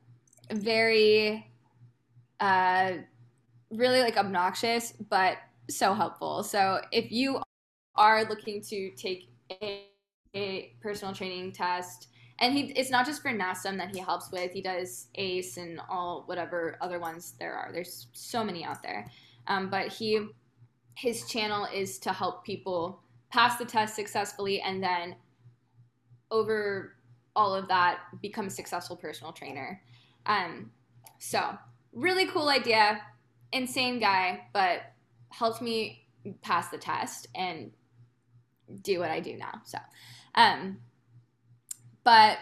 [0.53, 1.51] very
[2.39, 2.93] uh,
[3.71, 6.43] really like obnoxious, but so helpful.
[6.43, 7.41] So if you
[7.97, 9.87] are looking to take a,
[10.35, 12.09] a personal training test
[12.41, 14.53] and he it's not just for NASM that he helps with.
[14.53, 17.71] He does ACE and all whatever other ones there are.
[17.73, 19.11] There's so many out there,
[19.47, 20.27] um, but he
[20.97, 25.15] his channel is to help people pass the test successfully and then
[26.31, 26.97] over
[27.37, 29.81] all of that become a successful personal trainer.
[30.27, 30.71] Um,
[31.19, 31.57] so
[31.93, 33.01] really cool idea,
[33.53, 34.81] insane guy, but
[35.29, 36.07] helped me
[36.43, 37.71] pass the test and
[38.83, 39.61] do what I do now.
[39.65, 39.79] So.
[40.35, 40.79] Um,
[42.11, 42.39] but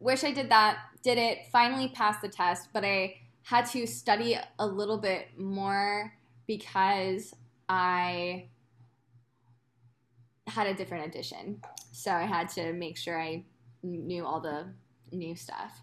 [0.00, 0.76] wish I did that.
[1.02, 6.12] Did it, finally passed the test, but I had to study a little bit more
[6.46, 7.32] because
[7.70, 8.50] I
[10.46, 11.62] had a different edition.
[11.90, 13.46] So I had to make sure I
[13.82, 14.66] knew all the
[15.10, 15.80] new stuff.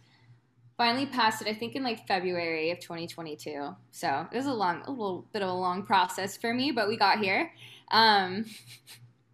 [0.78, 3.76] Finally passed it, I think in like February of 2022.
[3.90, 6.88] So it was a long, a little bit of a long process for me, but
[6.88, 7.52] we got here.
[7.90, 8.46] Um,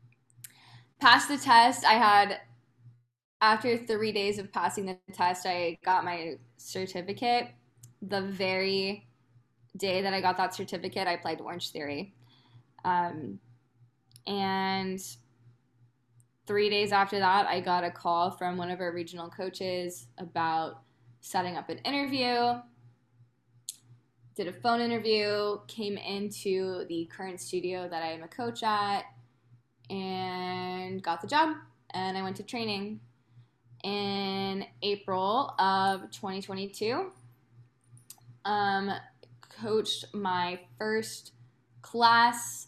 [1.02, 1.84] passed the test.
[1.84, 2.40] I had
[3.46, 7.50] after three days of passing the test, I got my certificate.
[8.02, 9.08] The very
[9.78, 12.16] day that I got that certificate, I applied to Orange Theory.
[12.84, 13.40] Um,
[14.26, 15.00] and
[16.48, 20.82] three days after that, I got a call from one of our regional coaches about
[21.22, 22.60] setting up an interview.
[24.36, 29.04] Did a phone interview, came into the current studio that I am a coach at,
[29.90, 31.56] and got the job.
[31.92, 33.00] And I went to training
[33.86, 37.12] in April of 2022.
[38.44, 38.92] Um,
[39.62, 41.34] coached my first
[41.84, 42.68] class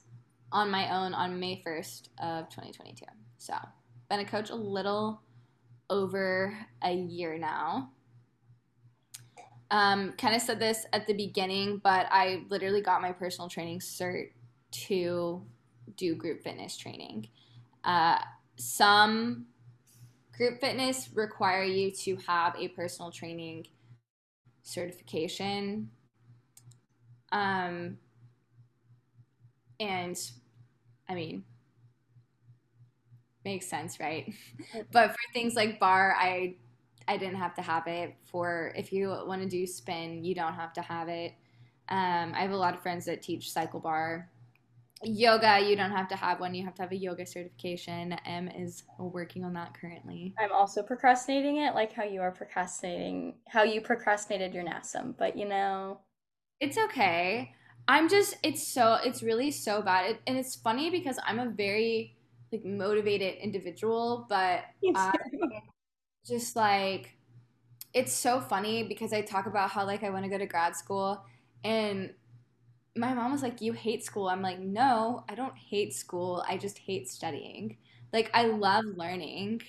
[0.51, 3.03] on my own on May 1st of 2022.
[3.39, 3.56] So,
[4.10, 5.21] been a coach a little
[5.89, 7.91] over a year now.
[9.71, 13.80] Um, kind of said this at the beginning, but I literally got my personal training
[13.80, 14.30] cert
[14.86, 15.41] to
[15.97, 17.27] do group fitness training.
[17.84, 18.19] Uh,
[18.56, 19.47] some
[20.38, 23.67] group fitness require you to have a personal training
[24.63, 25.91] certification.
[27.32, 27.97] Um,
[29.80, 30.17] and
[31.10, 31.43] I mean,
[33.45, 34.34] makes sense, right?
[34.91, 36.56] but for things like barre I
[37.08, 38.15] I didn't have to have it.
[38.26, 41.34] For if you want to do spin, you don't have to have it.
[41.88, 44.26] Um, I have a lot of friends that teach CycleBar.
[45.04, 46.56] Yoga, you don't have to have one.
[46.56, 48.14] You have to have a yoga certification.
[48.26, 50.34] M is working on that currently.
[50.40, 55.16] I'm also procrastinating it, like how you are procrastinating, how you procrastinated your NASM.
[55.18, 56.00] But you know,
[56.60, 57.54] it's okay.
[57.88, 60.12] I'm just, it's so, it's really so bad.
[60.12, 62.18] It, and it's funny because I'm a very
[62.52, 64.62] like motivated individual, but
[66.26, 67.14] just like,
[67.94, 70.76] it's so funny because I talk about how like I want to go to grad
[70.76, 71.24] school
[71.64, 72.14] and
[72.98, 74.28] my mom was like, You hate school.
[74.28, 76.44] I'm like, No, I don't hate school.
[76.48, 77.78] I just hate studying.
[78.14, 79.62] Like, I love learning.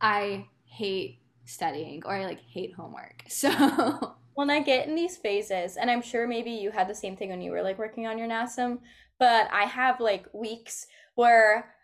[0.00, 3.24] I hate studying or I like hate homework.
[3.28, 4.16] So.
[4.34, 7.28] When I get in these phases, and I'm sure maybe you had the same thing
[7.28, 8.78] when you were like working on your NASM,
[9.18, 10.86] but I have like weeks
[11.16, 11.74] where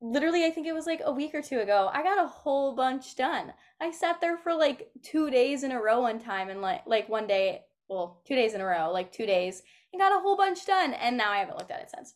[0.00, 2.74] literally I think it was like a week or two ago, I got a whole
[2.74, 3.52] bunch done.
[3.80, 7.08] I sat there for like two days in a row one time and like like
[7.08, 10.36] one day, well, two days in a row, like two days, and got a whole
[10.36, 10.94] bunch done.
[10.94, 12.14] And now I haven't looked at it since.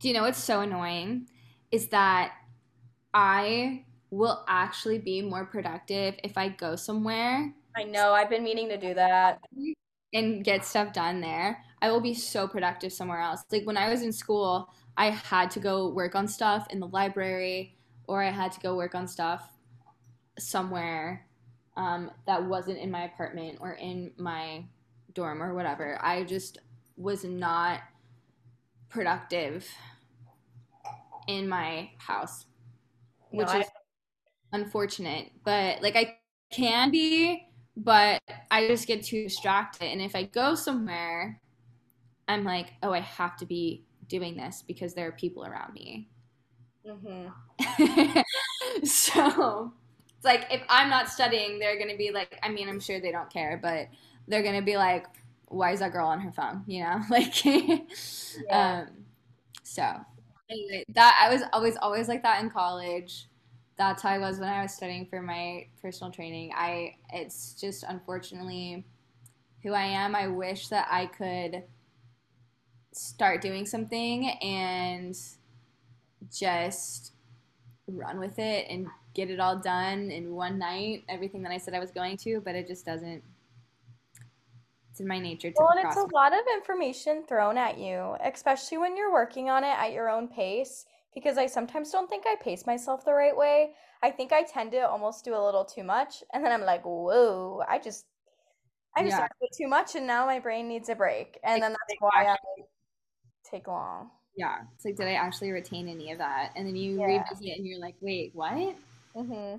[0.00, 1.28] Do you know what's so annoying?
[1.70, 2.32] Is that
[3.12, 7.52] I will actually be more productive if I go somewhere.
[7.76, 9.40] I know, I've been meaning to do that.
[10.12, 11.62] And get stuff done there.
[11.82, 13.42] I will be so productive somewhere else.
[13.50, 16.86] Like when I was in school, I had to go work on stuff in the
[16.86, 19.50] library or I had to go work on stuff
[20.38, 21.26] somewhere
[21.76, 24.64] um, that wasn't in my apartment or in my
[25.12, 25.98] dorm or whatever.
[26.02, 26.58] I just
[26.96, 27.80] was not
[28.88, 29.66] productive
[31.28, 32.46] in my house,
[33.30, 33.66] which no, is
[34.52, 35.30] unfortunate.
[35.44, 36.18] But like I
[36.50, 39.86] can be, but I just get too distracted.
[39.86, 41.40] And if I go somewhere,
[42.28, 46.08] I'm like, oh, I have to be doing this because there are people around me.
[46.86, 48.20] Mm-hmm.
[48.84, 49.72] so
[50.16, 53.12] it's like if I'm not studying, they're gonna be like, I mean, I'm sure they
[53.12, 53.88] don't care, but
[54.28, 55.06] they're gonna be like,
[55.48, 56.64] why is that girl on her phone?
[56.66, 57.78] You know, like, yeah.
[58.50, 58.88] um,
[59.62, 60.00] so
[60.50, 63.26] anyway, that I was always always like that in college.
[63.76, 66.52] That's how I was when I was studying for my personal training.
[66.54, 68.84] I it's just unfortunately
[69.62, 70.14] who I am.
[70.14, 71.64] I wish that I could
[72.92, 75.16] start doing something and
[76.32, 77.12] just
[77.86, 81.74] run with it and get it all done in one night, everything that I said
[81.74, 83.22] I was going to, but it just doesn't.
[84.96, 85.56] It's in my nature to.
[85.58, 89.62] Well, and it's a lot of information thrown at you, especially when you're working on
[89.62, 90.86] it at your own pace.
[91.14, 93.72] Because I sometimes don't think I pace myself the right way.
[94.02, 96.86] I think I tend to almost do a little too much, and then I'm like,
[96.86, 98.06] "Whoa!" I just,
[98.96, 99.28] I just yeah.
[99.38, 102.36] do too much, and now my brain needs a break, and then that's why I
[103.50, 104.08] take long.
[104.34, 106.52] Yeah, it's like, did I actually retain any of that?
[106.56, 107.06] And then you yeah.
[107.06, 108.74] revisit it, and you're like, wait, what?
[109.14, 109.56] Mm-hmm.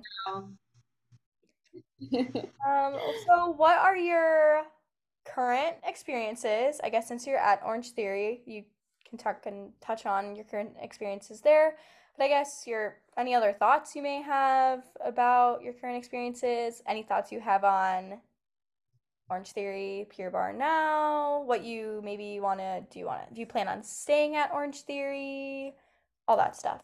[2.68, 2.98] um,
[3.28, 4.64] so, what are your
[5.34, 6.80] current experiences?
[6.82, 8.64] I guess since you're at Orange Theory, you
[9.08, 11.76] can talk and touch on your current experiences there.
[12.16, 16.82] But I guess your any other thoughts you may have about your current experiences?
[16.86, 18.20] Any thoughts you have on
[19.30, 21.42] Orange Theory, Pure Barre now?
[21.42, 23.06] What you maybe want to do?
[23.06, 25.74] Want to do you plan on staying at Orange Theory?
[26.26, 26.82] All that stuff.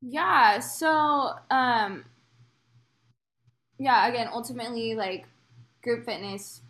[0.00, 0.58] Yeah.
[0.60, 2.04] So, um,
[3.78, 4.08] yeah.
[4.08, 5.26] Again, ultimately, like
[5.82, 6.62] group fitness,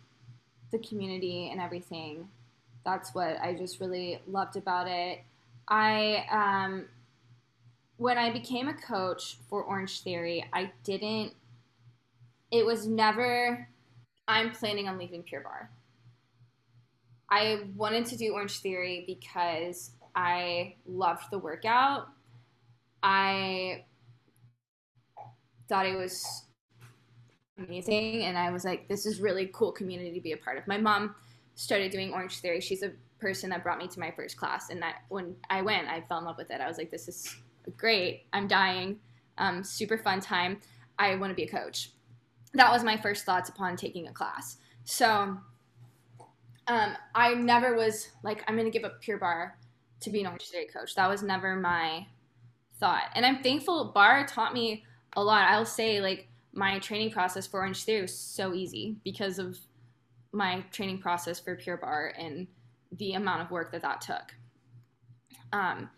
[0.73, 2.27] the community, and everything.
[2.83, 5.23] That's what I just really loved about it.
[5.69, 6.85] I um,
[7.95, 11.33] when I became a coach for Orange Theory, I didn't.
[12.51, 13.69] It was never.
[14.27, 15.69] I'm planning on leaving Pure Barre.
[17.29, 22.09] I wanted to do Orange Theory because I loved the workout.
[23.01, 23.85] I
[25.67, 26.45] thought it was
[27.57, 30.67] amazing, and I was like, "This is really cool community to be a part of."
[30.67, 31.15] My mom
[31.55, 32.61] started doing Orange Theory.
[32.61, 35.87] She's a person that brought me to my first class, and that when I went,
[35.87, 36.61] I fell in love with it.
[36.61, 37.35] I was like, "This is
[37.77, 38.25] great.
[38.33, 38.99] I'm dying.
[39.37, 40.59] Um, super fun time.
[40.99, 41.91] I want to be a coach."
[42.53, 44.57] That was my first thoughts upon taking a class.
[44.83, 45.37] So
[46.67, 49.57] um, I never was like, I'm going to give up Pure Barre
[50.01, 50.95] to be an Orange Theory coach.
[50.95, 52.05] That was never my
[52.79, 53.09] thought.
[53.15, 54.85] And I'm thankful Barre taught me
[55.15, 55.49] a lot.
[55.49, 59.57] I'll say, like, my training process for Orange Theory was so easy because of
[60.31, 62.47] my training process for Pure Barre and
[62.97, 64.35] the amount of work that that took.
[65.51, 65.89] Um,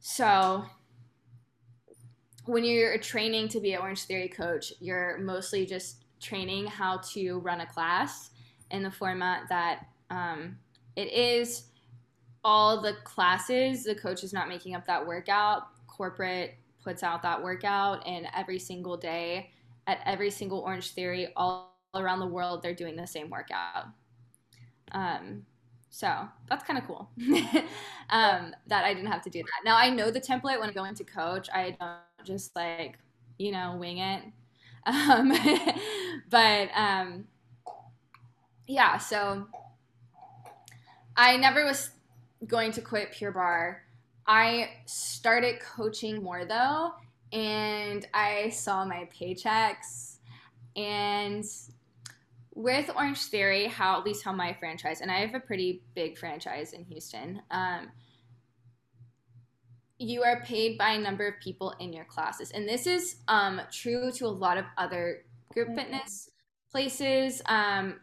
[0.00, 0.64] so
[2.46, 7.38] when you're training to be an Orange Theory coach, you're mostly just training how to
[7.38, 8.30] run a class
[8.70, 10.56] in the format that um,
[10.96, 11.64] it is.
[12.42, 15.64] All the classes, the coach is not making up that workout.
[15.86, 19.50] Corporate puts out that workout, and every single day
[19.86, 23.86] at every single Orange Theory, all around the world, they're doing the same workout.
[24.92, 25.44] Um,
[25.90, 27.10] so that's kind of cool
[28.10, 29.64] um, that I didn't have to do that.
[29.64, 31.48] Now I know the template when I go into coach.
[31.52, 32.98] I don't just like,
[33.38, 34.22] you know, wing it.
[34.86, 35.32] Um,
[36.30, 37.24] but um,
[38.66, 39.48] yeah, so
[41.16, 41.90] I never was
[42.46, 43.82] going to quit Pure Barre.
[44.30, 46.92] I started coaching more though,
[47.32, 50.18] and I saw my paychecks
[50.76, 51.44] and
[52.54, 56.16] with Orange Theory, how at least how my franchise, and I have a pretty big
[56.16, 57.42] franchise in Houston.
[57.50, 57.88] Um,
[59.98, 63.60] you are paid by a number of people in your classes, and this is um,
[63.72, 65.78] true to a lot of other group mm-hmm.
[65.78, 66.30] fitness
[66.70, 67.42] places.
[67.46, 67.98] Um,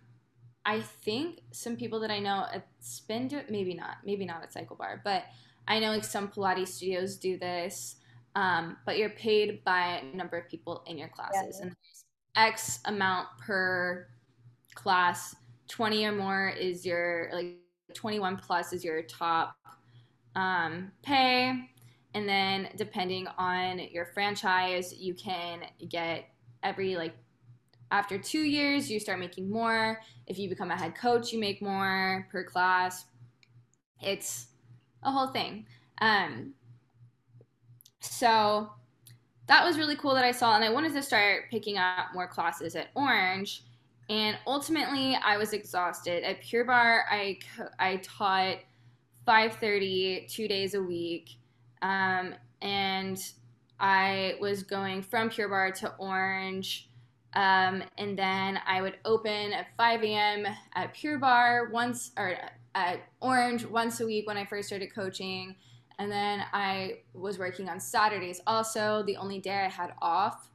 [0.66, 4.44] I think some people that I know at Spin do it, maybe not, maybe not
[4.44, 5.24] at CycleBar, but
[5.68, 7.98] I know like some Pilates studios do this.
[8.36, 11.68] Um, but you're paid by a number of people in your classes, yeah.
[11.68, 11.76] and
[12.36, 14.08] X amount per
[14.76, 15.36] class
[15.70, 17.58] 20 or more is your like
[17.96, 19.58] 21 plus is your top
[20.36, 21.52] um, pay
[22.14, 26.26] and then depending on your franchise you can get
[26.64, 27.16] every like
[27.92, 31.62] after two years you start making more if you become a head coach you make
[31.62, 33.06] more per class
[34.02, 34.48] it's
[35.04, 35.66] a whole thing
[36.02, 36.54] um,
[38.00, 38.70] so
[39.48, 42.28] that was really cool that i saw and i wanted to start picking up more
[42.28, 43.64] classes at orange
[44.10, 46.24] and ultimately I was exhausted.
[46.24, 47.40] At Pure Barre, I,
[47.80, 48.58] I taught
[49.28, 51.32] 5.30 two days a week.
[51.82, 53.20] Um, and
[53.80, 56.90] I was going from Pure Barre to Orange.
[57.34, 60.48] Um, and then I would open at 5 a.m.
[60.74, 62.38] at Pure Barre once, or
[62.78, 65.56] at Orange once a week when I first started coaching.
[65.98, 69.04] And then I was working on Saturdays also.
[69.08, 70.52] The only day I had off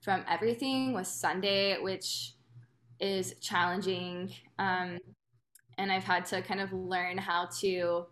[0.00, 2.34] from everything was Sunday, which
[3.00, 4.32] is challenging.
[4.60, 5.00] Um,
[5.76, 8.06] and I've had to kind of learn how to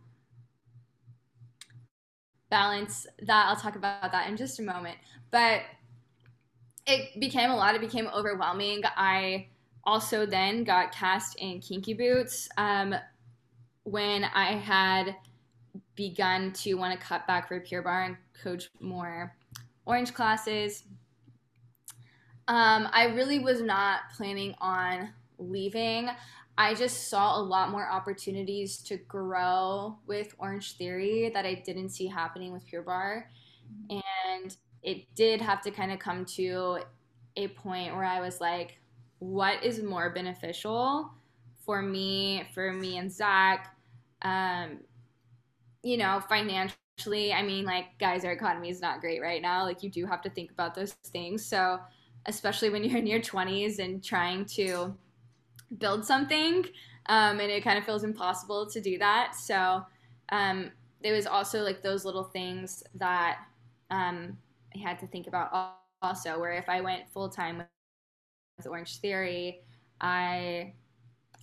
[2.51, 3.47] balance that.
[3.47, 4.97] I'll talk about that in just a moment.
[5.31, 5.61] But
[6.85, 8.83] it became a lot, it became overwhelming.
[8.97, 9.47] I
[9.85, 12.97] also then got cast in Kinky Boots um,
[13.87, 15.17] when I had
[15.95, 19.35] begun to want to cut back for Pure Barre and coach more
[19.87, 20.85] orange classes
[22.49, 26.09] um, I really was not planning on leaving.
[26.59, 31.91] I just saw a lot more opportunities to grow with Orange Theory that I didn't
[31.91, 33.29] see happening with Pure Barre.
[33.91, 36.79] And it did have to kind of come to
[37.37, 38.79] a point where I was like,
[39.19, 41.11] what is more beneficial
[41.65, 43.76] for me, for me and Zach?
[44.27, 44.81] Um,
[45.83, 49.63] you know, financially, I mean, like, guys, our economy is not great right now.
[49.65, 51.45] Like, you do have to think about those things.
[51.45, 51.79] So,
[52.27, 54.95] especially when you're in your 20s and trying to
[55.79, 56.65] build something.
[57.09, 59.37] Um, and it kind of feels impossible to do that.
[59.37, 59.85] So
[60.31, 60.71] um,
[61.03, 63.39] there was also like those little things that
[63.91, 64.37] um,
[64.75, 67.63] I had to think about also, where if I went full time
[68.59, 69.61] with Orange Theory,
[70.01, 70.75] I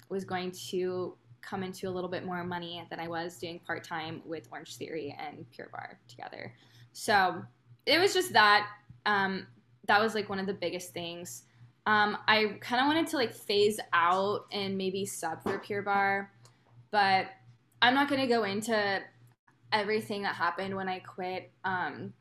[0.10, 3.84] was going to come into a little bit more money than I was doing part
[3.84, 6.54] time with Orange Theory and Pure Barre together.
[6.94, 7.44] So
[7.86, 8.68] it was just that.
[9.06, 9.48] Um,
[9.88, 11.44] that was like one of the biggest things.
[11.86, 16.30] Um, I kind of wanted to like phase out and maybe sub for Pure Barre,
[16.92, 17.28] but
[17.82, 19.02] I'm not going to go into
[19.74, 21.52] everything that happened when I quit.
[21.66, 22.14] Um,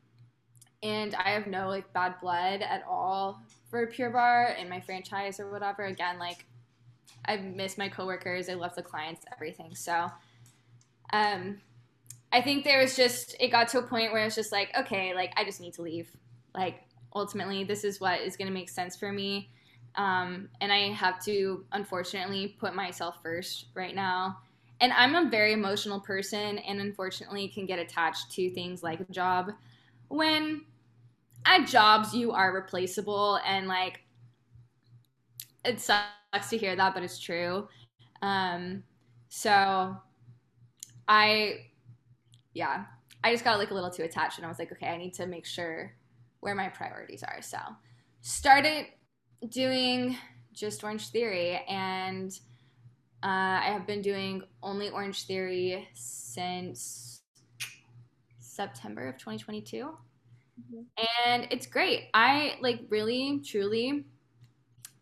[0.81, 5.39] and I have no like bad blood at all for Pure Barre in my franchise
[5.39, 5.85] or whatever.
[5.85, 6.45] Again, like
[7.25, 9.75] I miss my coworkers, I love the clients, everything.
[9.75, 10.09] So,
[11.11, 11.57] um,
[12.31, 15.13] I think there was just it got to a point where it's just like, okay,
[15.13, 16.09] like I just need to leave.
[16.55, 16.81] Like
[17.15, 19.51] ultimately, this is what is going to make sense for me,
[19.95, 24.39] um, and I have to unfortunately put myself first right now.
[24.81, 29.11] And I'm a very emotional person, and unfortunately, can get attached to things like a
[29.13, 29.51] job
[30.09, 30.65] when
[31.45, 34.01] at jobs you are replaceable and like
[35.65, 37.67] it sucks to hear that but it's true
[38.21, 38.83] um
[39.29, 39.95] so
[41.07, 41.55] i
[42.53, 42.85] yeah
[43.23, 45.13] i just got like a little too attached and i was like okay i need
[45.13, 45.93] to make sure
[46.39, 47.57] where my priorities are so
[48.21, 48.85] started
[49.49, 50.17] doing
[50.53, 52.39] just orange theory and
[53.23, 57.21] uh, i have been doing only orange theory since
[58.39, 59.91] september of 2022
[60.59, 61.29] Mm-hmm.
[61.29, 62.09] And it's great.
[62.13, 64.05] I like really, truly,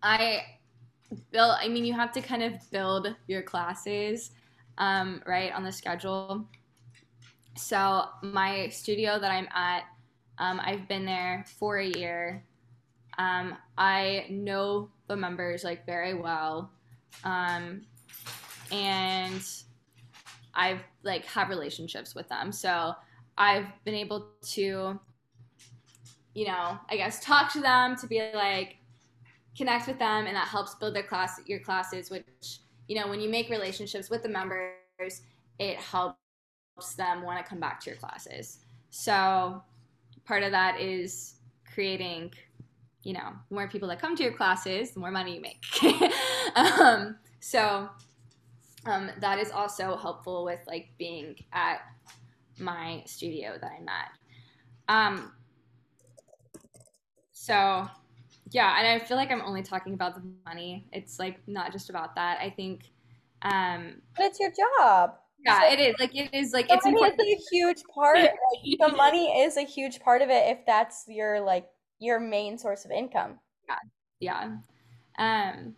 [0.02, 0.44] I
[1.32, 4.32] build, I mean, you have to kind of build your classes,
[4.78, 6.48] um, right, on the schedule.
[7.58, 9.84] So, my studio that I'm at,
[10.38, 12.46] um, I've been there for a year.
[13.18, 16.72] Um, I know the members like very well.
[17.24, 17.82] Um,
[18.72, 19.46] and
[20.54, 22.52] I've like have relationships with them.
[22.52, 22.94] So
[23.38, 25.00] I've been able to
[26.34, 28.78] you know, I guess talk to them to be like
[29.58, 33.20] connect with them and that helps build their class your classes which you know when
[33.20, 35.22] you make relationships with the members
[35.60, 36.16] it helps
[36.98, 38.60] them want to come back to your classes.
[38.90, 39.62] So
[40.26, 41.36] part of that is
[41.74, 42.34] creating
[43.04, 45.64] you know more people that come to your classes the more money you make.
[46.54, 47.90] Um, so
[48.86, 51.80] um, that is also helpful with like being at
[52.60, 54.12] my studio that i'm at.
[54.90, 55.32] Um,
[57.32, 57.88] so,
[58.52, 60.88] yeah, and I feel like I'm only talking about the money.
[60.92, 62.40] It's like not just about that.
[62.42, 62.92] I think
[63.42, 65.16] um But it's your job.
[65.44, 65.96] Yeah, so, it is.
[66.00, 67.20] Like it is like it's important.
[67.20, 68.18] It's a huge part.
[68.54, 71.68] Like, the money is a huge part of it if that's your like
[72.00, 73.40] your main source of income.
[73.68, 73.78] Yeah.
[74.20, 74.58] Yeah.
[75.18, 75.76] Um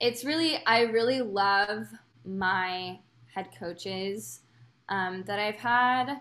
[0.00, 1.86] it's really I really love
[2.24, 2.98] my
[3.34, 4.40] head coaches
[4.88, 6.20] um, that I've had.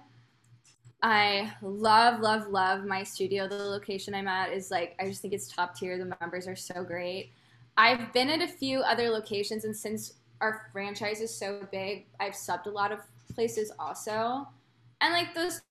[1.03, 3.47] I love, love, love my studio.
[3.47, 5.97] The location I'm at is like, I just think it's top tier.
[5.97, 7.31] The members are so great.
[7.77, 12.33] I've been at a few other locations, and since our franchise is so big, I've
[12.33, 12.99] subbed a lot of
[13.33, 14.47] places also.
[15.01, 15.61] And like those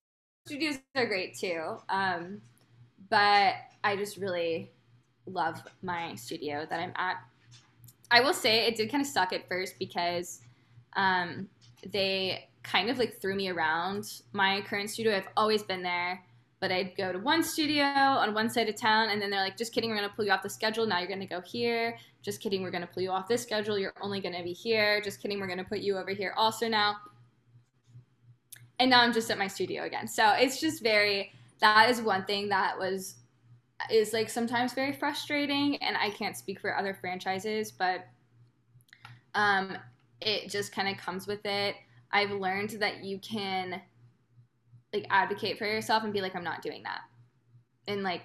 [0.45, 1.77] studios are great too.
[1.89, 2.41] Um,
[3.09, 4.71] but I just really
[5.25, 7.17] love my studio that I'm at.
[8.09, 10.41] I will say it did kind of suck at first because
[10.95, 11.49] um,
[11.91, 15.15] they kind of like threw me around my current studio.
[15.15, 16.23] I've always been there,
[16.59, 19.57] but I'd go to one studio on one side of town, and then they're like,
[19.57, 20.85] just kidding, we're gonna pull you off the schedule.
[20.85, 21.97] Now you're gonna go here.
[22.21, 23.77] Just kidding, we're gonna pull you off this schedule.
[23.77, 24.99] You're only gonna be here.
[25.01, 26.97] Just kidding, we're gonna put you over here also now.
[28.79, 30.07] And now I'm just at my studio again.
[30.07, 33.15] So it's just very, that is one thing that was,
[33.89, 38.05] is like sometimes very frustrating, and I can't speak for other franchises, but
[39.35, 39.77] um,
[40.19, 41.75] it just kind of comes with it
[42.11, 43.81] I've learned that you can
[44.93, 47.01] like advocate for yourself and be like, I'm not doing that.
[47.87, 48.23] And like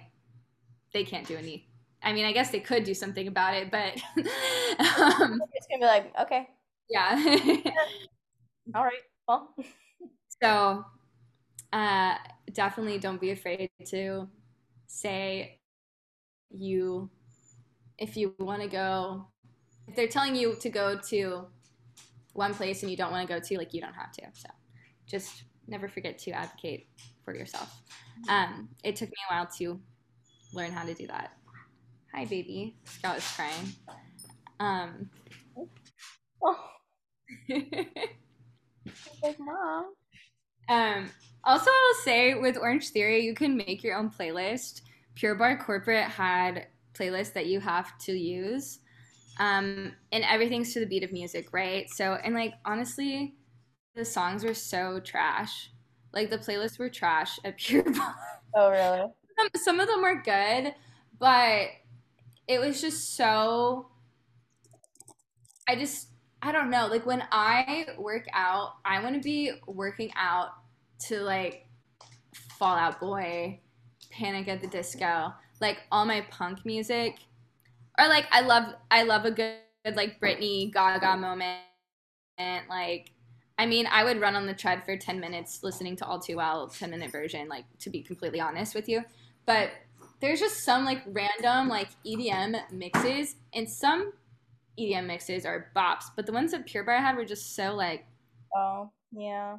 [0.93, 1.67] they can't do any
[2.05, 5.85] I mean, I guess they could do something about it, but um, it's gonna be
[5.85, 6.49] like, okay.
[6.89, 7.15] Yeah.
[8.75, 8.93] All right.
[9.27, 9.55] Well.
[10.41, 10.85] so
[11.71, 12.15] uh
[12.53, 14.27] definitely don't be afraid to
[14.87, 15.59] say
[16.51, 17.09] you
[17.97, 19.27] if you want to go
[19.87, 21.47] if they're telling you to go to
[22.33, 24.23] one place and you don't want to go to, like you don't have to.
[24.33, 24.49] So
[25.07, 26.87] just never forget to advocate
[27.23, 27.81] for yourself.
[28.27, 29.79] Um, it took me a while to
[30.53, 31.37] learn how to do that.
[32.13, 32.75] Hi, baby.
[32.83, 33.73] Scout is crying.
[34.59, 35.09] Um,
[36.43, 36.59] oh.
[37.49, 39.93] like, mom.
[40.69, 41.09] Um,
[41.43, 44.81] also, I will say with Orange Theory, you can make your own playlist.
[45.15, 48.79] Pure Barre Corporate had playlists that you have to use
[49.39, 51.89] um, and everything's to the beat of music, right?
[51.89, 53.35] So, and like honestly,
[53.95, 55.71] the songs were so trash.
[56.13, 57.85] Like the playlists were trash at Pure
[58.55, 59.07] Oh, really?
[59.37, 60.75] Some, some of them were good,
[61.19, 61.67] but
[62.47, 63.89] it was just so.
[65.67, 66.09] I just,
[66.41, 66.87] I don't know.
[66.87, 70.49] Like when I work out, I want to be working out
[71.07, 71.67] to like
[72.59, 73.61] Fall Out Boy,
[74.11, 77.19] Panic at the Disco, like all my punk music
[77.99, 81.59] or like I love I love a good, good like Britney Gaga moment,
[82.37, 83.11] and like
[83.59, 86.37] I mean, I would run on the tread for 10 minutes listening to All Too
[86.37, 89.03] Well 10 minute version, like to be completely honest with you.
[89.45, 89.71] But
[90.21, 94.13] there's just some like random like EDM mixes, and some
[94.79, 98.05] EDM mixes are bops, but the ones that Pure Barre had were just so like
[98.55, 99.57] Oh, yeah.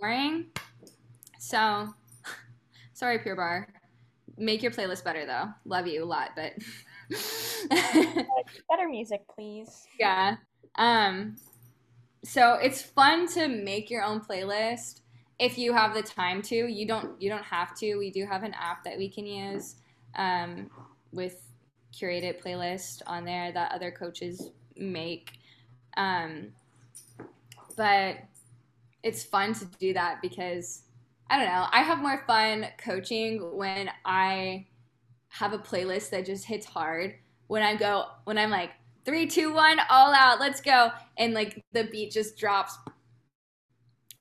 [0.00, 0.46] boring.
[1.38, 1.92] So
[2.94, 3.68] sorry, Pure Barre.
[4.36, 5.48] Make your playlist better though.
[5.64, 6.52] Love you a lot, but
[7.70, 9.86] Better music, please.
[9.98, 10.36] yeah.
[10.76, 11.36] Um
[12.24, 15.02] so it's fun to make your own playlist
[15.38, 16.54] if you have the time to.
[16.54, 17.96] You don't you don't have to.
[17.96, 19.76] We do have an app that we can use
[20.16, 20.70] um,
[21.12, 21.42] with
[21.92, 25.38] curated playlist on there that other coaches make.
[25.96, 26.48] Um,
[27.76, 28.16] but
[29.02, 30.82] it's fun to do that because
[31.28, 31.66] I don't know.
[31.70, 34.66] I have more fun coaching when I
[35.34, 37.16] have a playlist that just hits hard.
[37.48, 38.70] When I go, when I'm like
[39.04, 42.78] three, two, one, all out, let's go, and like the beat just drops.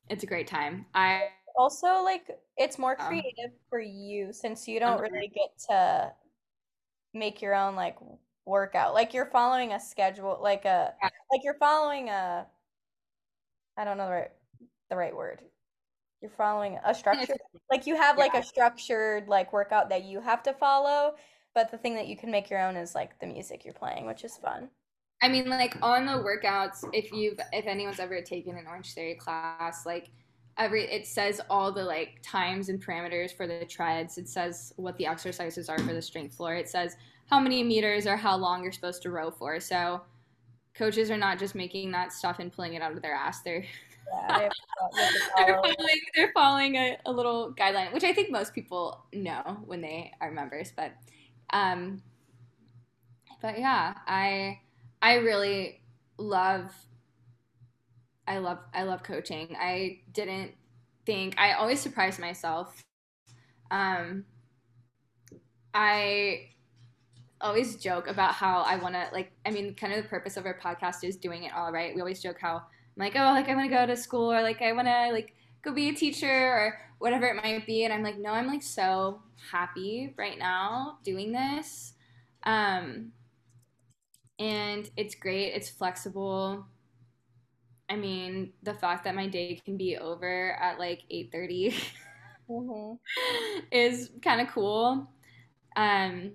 [0.10, 0.86] It's a great time.
[0.96, 6.14] I Also, like, it's more Um, creative for you since you don't really get to
[7.14, 7.98] make your own like
[8.46, 8.96] workout.
[8.96, 11.10] Like you're following a schedule, like a Yeah.
[11.32, 12.48] like you're following a
[13.78, 14.32] I don't know the right
[14.90, 15.42] the right word.
[16.24, 17.36] You're following a structure.
[17.70, 21.16] Like you have like a structured like workout that you have to follow,
[21.54, 24.06] but the thing that you can make your own is like the music you're playing,
[24.06, 24.70] which is fun.
[25.22, 29.16] I mean, like on the workouts, if you've if anyone's ever taken an Orange Theory
[29.16, 30.12] class, like
[30.58, 34.18] every it says all the like times and parameters for the treads.
[34.18, 36.56] It says what the exercises are for the strength floor.
[36.56, 36.96] It says
[37.26, 39.60] how many meters or how long you're supposed to row for.
[39.60, 40.04] So
[40.74, 43.42] coaches are not just making that stuff and pulling it out of their ass.
[43.42, 43.66] They're
[44.12, 47.54] Yeah, they have to fo- you have to they're following, they're following a, a little
[47.54, 50.72] guideline, which I think most people know when they are members.
[50.76, 50.94] But,
[51.52, 52.02] um,
[53.42, 54.60] but yeah, I
[55.02, 55.82] I really
[56.18, 56.72] love
[58.28, 59.56] I love I love coaching.
[59.60, 60.52] I didn't
[61.06, 62.84] think I always surprise myself.
[63.72, 64.26] Um,
[65.74, 66.50] I
[67.42, 70.46] always joke about how I want to like I mean kind of the purpose of
[70.46, 71.94] our podcast is doing it all right.
[71.96, 72.64] We always joke how
[72.96, 75.10] I'm like, "Oh, like I want to go to school or like I want to
[75.12, 78.48] like go be a teacher or whatever it might be." And I'm like, "No, I'm
[78.48, 79.22] like so
[79.52, 81.94] happy right now doing this."
[82.44, 83.12] Um
[84.40, 85.54] and it's great.
[85.54, 86.66] It's flexible.
[87.90, 91.76] I mean, the fact that my day can be over at like 8:30
[92.50, 93.00] Mhm.
[93.72, 95.08] is kind of cool.
[95.76, 96.34] Um,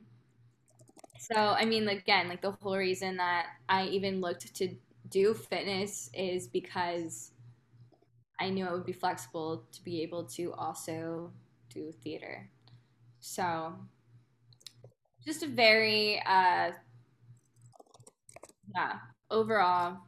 [1.19, 4.69] so I mean, again, like the whole reason that I even looked to
[5.11, 7.33] do fitness is because
[8.41, 11.33] I knew it would be flexible to be able to also
[11.71, 12.49] do theater.
[13.21, 13.75] So
[15.25, 16.71] just a very uh
[18.75, 18.99] yeah,
[19.31, 19.99] overall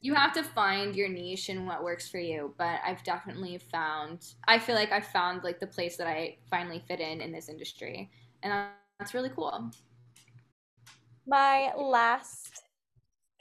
[0.00, 4.34] you have to find your niche and what works for you but i've definitely found
[4.46, 7.48] i feel like i've found like the place that i finally fit in in this
[7.48, 8.10] industry
[8.42, 8.52] and
[8.98, 9.70] that's really cool
[11.26, 12.63] My last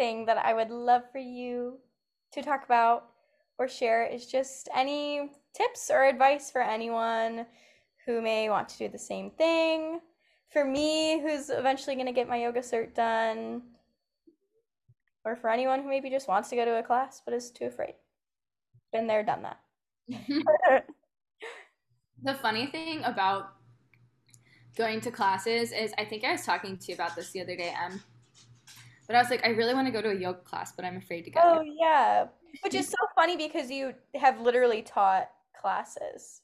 [0.03, 1.79] thing that I would love for you
[2.33, 3.05] to talk about
[3.57, 7.45] or share is just any tips or advice for anyone
[8.05, 10.01] who may want to do the same thing.
[10.51, 13.61] For me, who's eventually going to get my yoga cert done,
[15.23, 17.65] or for anyone who maybe just wants to go to a class but is too
[17.65, 17.93] afraid.
[18.91, 19.59] Been there, done that.
[22.23, 23.53] the funny thing about
[24.75, 27.55] going to classes is i think i was talking to you about this the other
[27.55, 28.03] day em
[29.07, 30.97] but i was like i really want to go to a yoga class but i'm
[30.97, 31.39] afraid to go.
[31.43, 32.25] Oh, yeah.
[32.61, 35.29] Which is so funny because you have literally taught
[35.59, 36.41] classes.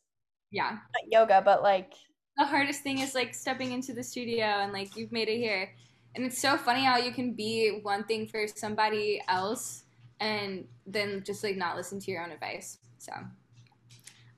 [0.51, 0.72] yeah.
[0.72, 1.93] Not yoga, but like
[2.38, 5.70] the hardest thing is like stepping into the studio and like you've made it here.
[6.16, 9.84] And it's so funny how you can be one thing for somebody else
[10.20, 12.80] and then just like not listen to your own advice.
[12.97, 13.14] So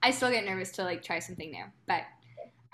[0.04, 1.64] i still get nervous to like try something new.
[1.88, 2.04] But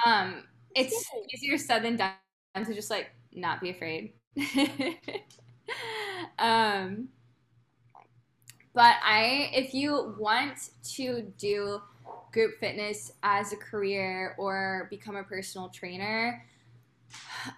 [0.05, 0.43] um
[0.75, 2.13] it's easier said than done
[2.55, 4.13] to just like not be afraid
[6.39, 7.09] um
[8.73, 11.81] but i if you want to do
[12.31, 16.45] group fitness as a career or become a personal trainer,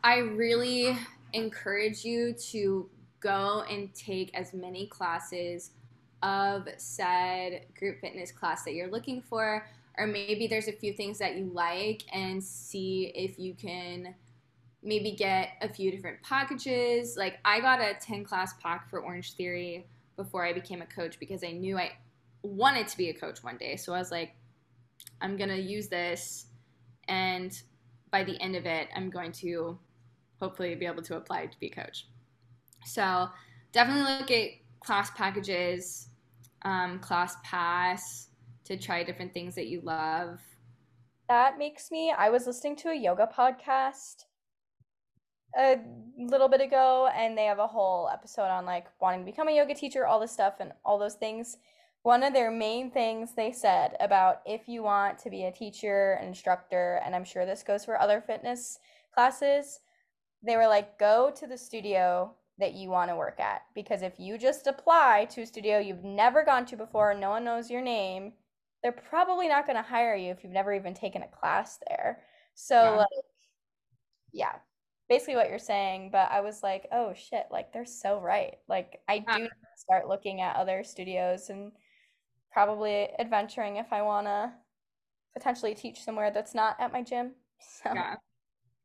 [0.03, 0.97] I really
[1.33, 5.71] encourage you to go and take as many classes
[6.23, 9.67] of said group fitness class that you're looking for,
[9.97, 14.13] or maybe there's a few things that you like and see if you can
[14.81, 17.15] maybe get a few different packages.
[17.17, 21.19] Like I got a 10 class pack for Orange Theory before I became a coach
[21.19, 21.91] because I knew I
[22.43, 23.75] wanted to be a coach one day.
[23.75, 24.35] So I was like,
[25.21, 26.47] I'm going to use this
[27.07, 27.59] and
[28.11, 29.77] by the end of it, I'm going to
[30.39, 32.07] hopefully be able to apply to be a coach.
[32.85, 33.29] So
[33.71, 34.49] definitely look at
[34.79, 36.07] class packages.
[36.63, 38.27] um, class pass
[38.65, 40.39] to try different things that you love.
[41.27, 42.13] That makes me.
[42.17, 44.25] I was listening to a yoga podcast
[45.57, 45.79] a
[46.17, 49.55] little bit ago, and they have a whole episode on like wanting to become a
[49.55, 51.57] yoga teacher, all this stuff, and all those things.
[52.03, 56.17] One of their main things they said about if you want to be a teacher,
[56.21, 58.79] an instructor, and I'm sure this goes for other fitness
[59.13, 59.81] classes,
[60.41, 63.63] they were like, go to the studio that you want to work at.
[63.75, 67.43] Because if you just apply to a studio you've never gone to before, no one
[67.43, 68.33] knows your name,
[68.81, 72.21] they're probably not going to hire you if you've never even taken a class there.
[72.55, 72.89] So, yeah.
[72.91, 73.07] like,
[74.31, 74.55] yeah,
[75.09, 76.09] basically what you're saying.
[76.11, 78.57] But I was like, oh shit, like they're so right.
[78.69, 79.37] Like, I uh.
[79.37, 81.71] do start looking at other studios and
[82.51, 84.51] probably adventuring if I want to
[85.33, 87.31] potentially teach somewhere that's not at my gym.
[87.83, 87.91] So.
[87.93, 88.15] Yeah.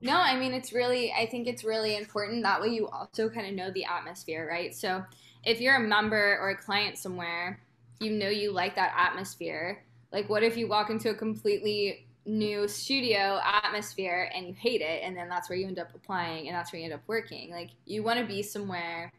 [0.01, 2.43] No, I mean, it's really, I think it's really important.
[2.43, 4.75] That way you also kind of know the atmosphere, right?
[4.75, 5.05] So
[5.45, 7.61] if you're a member or a client somewhere,
[8.01, 9.85] you know you like that atmosphere.
[10.12, 15.03] Like, what if you walk into a completely new studio atmosphere and you hate it,
[15.03, 17.51] and then that's where you end up applying and that's where you end up working?
[17.51, 19.12] Like, you want to be somewhere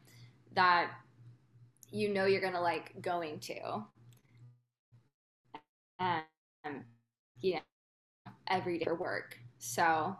[0.53, 0.91] that
[1.91, 3.83] you know you're to like going to.
[5.99, 6.23] And,
[7.41, 7.59] you know,
[8.47, 9.37] every day for work.
[9.59, 10.15] So,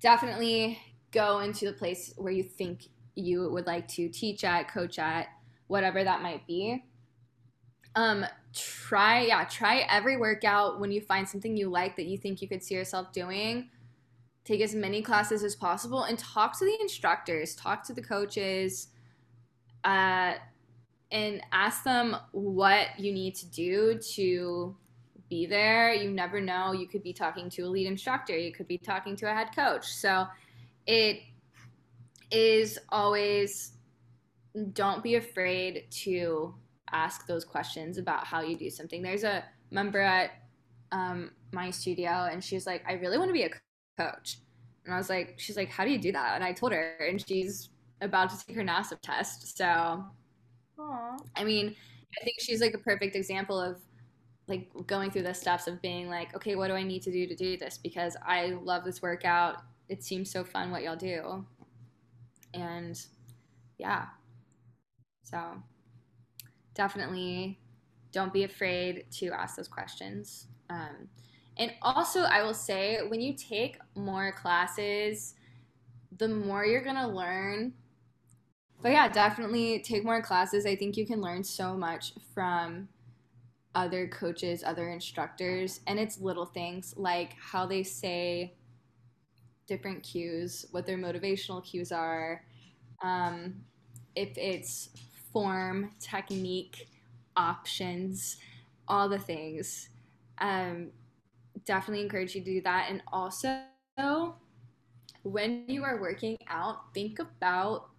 [0.00, 0.78] definitely
[1.10, 5.28] go into the place where you think you would like to teach at, coach at,
[5.66, 6.84] whatever that might be.
[7.96, 12.42] Um, try, yeah, try every workout when you find something you like that you think
[12.42, 13.70] you could see yourself doing.
[14.44, 18.88] Take as many classes as possible and talk to the instructors, talk to the coaches,
[19.84, 20.34] uh,
[21.10, 24.76] and ask them what you need to do to
[25.28, 25.94] be there.
[25.94, 26.72] You never know.
[26.72, 29.54] You could be talking to a lead instructor, you could be talking to a head
[29.54, 29.86] coach.
[29.86, 30.26] So
[30.86, 31.20] it
[32.30, 33.72] is always
[34.72, 36.54] don't be afraid to
[36.94, 39.02] ask those questions about how you do something.
[39.02, 40.30] There's a member at
[40.92, 43.50] um, my studio, and she's like, I really want to be a
[43.98, 44.38] coach.
[44.84, 46.34] And I was like, she's like, how do you do that?
[46.34, 47.70] And I told her, and she's
[48.00, 49.56] about to take her NASM test.
[49.56, 50.04] So,
[50.78, 51.18] Aww.
[51.36, 51.74] I mean,
[52.20, 53.78] I think she's like a perfect example of
[54.46, 57.26] like going through the steps of being like, okay, what do I need to do
[57.26, 57.78] to do this?
[57.78, 59.56] Because I love this workout.
[59.88, 61.44] It seems so fun what y'all do.
[62.52, 63.00] And
[63.78, 64.06] yeah.
[65.22, 65.38] So
[66.74, 67.58] definitely
[68.12, 70.46] don't be afraid to ask those questions.
[70.70, 71.08] Um,
[71.56, 75.34] and also, I will say, when you take more classes,
[76.18, 77.74] the more you're going to learn.
[78.82, 80.66] But yeah, definitely take more classes.
[80.66, 82.88] I think you can learn so much from
[83.74, 88.54] other coaches, other instructors, and it's little things like how they say
[89.66, 92.44] different cues, what their motivational cues are,
[93.02, 93.54] um,
[94.14, 94.90] if it's
[95.34, 96.88] form, technique,
[97.36, 98.38] options,
[98.88, 99.90] all the things.
[100.38, 100.92] Um,
[101.66, 102.86] definitely encourage you to do that.
[102.88, 103.60] And also,
[105.24, 107.90] when you are working out, think about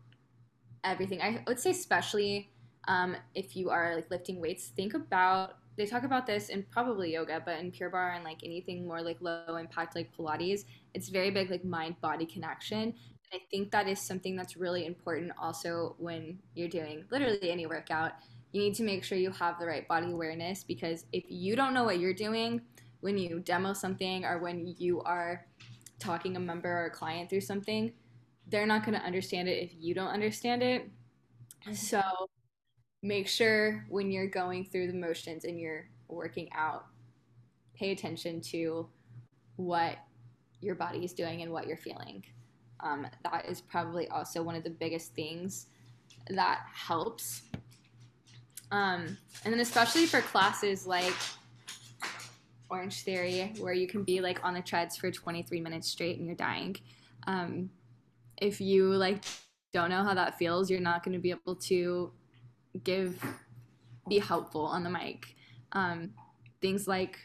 [0.83, 1.21] everything.
[1.21, 2.51] I would say, especially
[2.87, 7.11] um, if you are like lifting weights, think about they talk about this in probably
[7.11, 10.63] yoga, but in Pure Barre and like anything more like low impact like Pilates,
[10.93, 12.93] it's very big like mind body connection.
[13.33, 18.13] I think that is something that's really important also when you're doing literally any workout.
[18.51, 21.73] You need to make sure you have the right body awareness because if you don't
[21.73, 22.61] know what you're doing
[23.01, 25.45] when you demo something or when you are
[25.99, 27.91] talking a member or a client through something,
[28.47, 30.89] they're not going to understand it if you don't understand it.
[31.73, 32.01] So
[33.03, 36.85] make sure when you're going through the motions and you're working out,
[37.75, 38.87] pay attention to
[39.57, 39.97] what
[40.61, 42.23] your body is doing and what you're feeling.
[42.79, 45.67] Um, that is probably also one of the biggest things
[46.29, 47.41] that helps.
[48.71, 51.13] Um, and then, especially for classes like
[52.69, 56.25] Orange Theory, where you can be like on the treads for 23 minutes straight and
[56.25, 56.75] you're dying.
[57.27, 57.69] Um,
[58.37, 59.23] if you like
[59.73, 62.11] don't know how that feels, you're not going to be able to
[62.83, 63.23] give
[64.07, 65.35] be helpful on the mic.
[65.71, 66.11] Um,
[66.61, 67.17] things like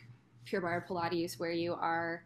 [0.44, 2.24] Pure Barre Pilates, where you are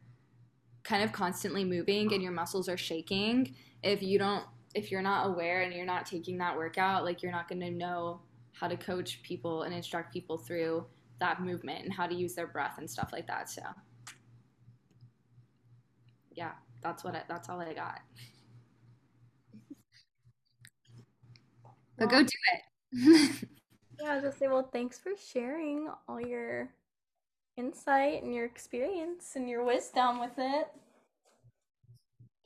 [0.84, 3.54] kind of constantly moving and your muscles are shaking.
[3.82, 7.32] If you don't, if you're not aware and you're not taking that workout, like you're
[7.32, 8.20] not going to know
[8.52, 10.86] how to coach people and instruct people through
[11.20, 13.48] that movement and how to use their breath and stuff like that.
[13.50, 13.62] So,
[16.32, 18.00] yeah, that's what I, that's all I got.
[21.96, 23.48] But go do it
[24.00, 26.70] yeah, I was gonna say, well, thanks for sharing all your
[27.56, 30.68] insight and your experience and your wisdom with it.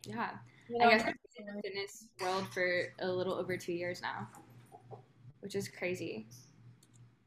[0.06, 0.30] Yeah.
[0.68, 3.72] You know, I guess I've been in the fitness world for a little over two
[3.72, 4.28] years now,
[5.40, 6.26] which is crazy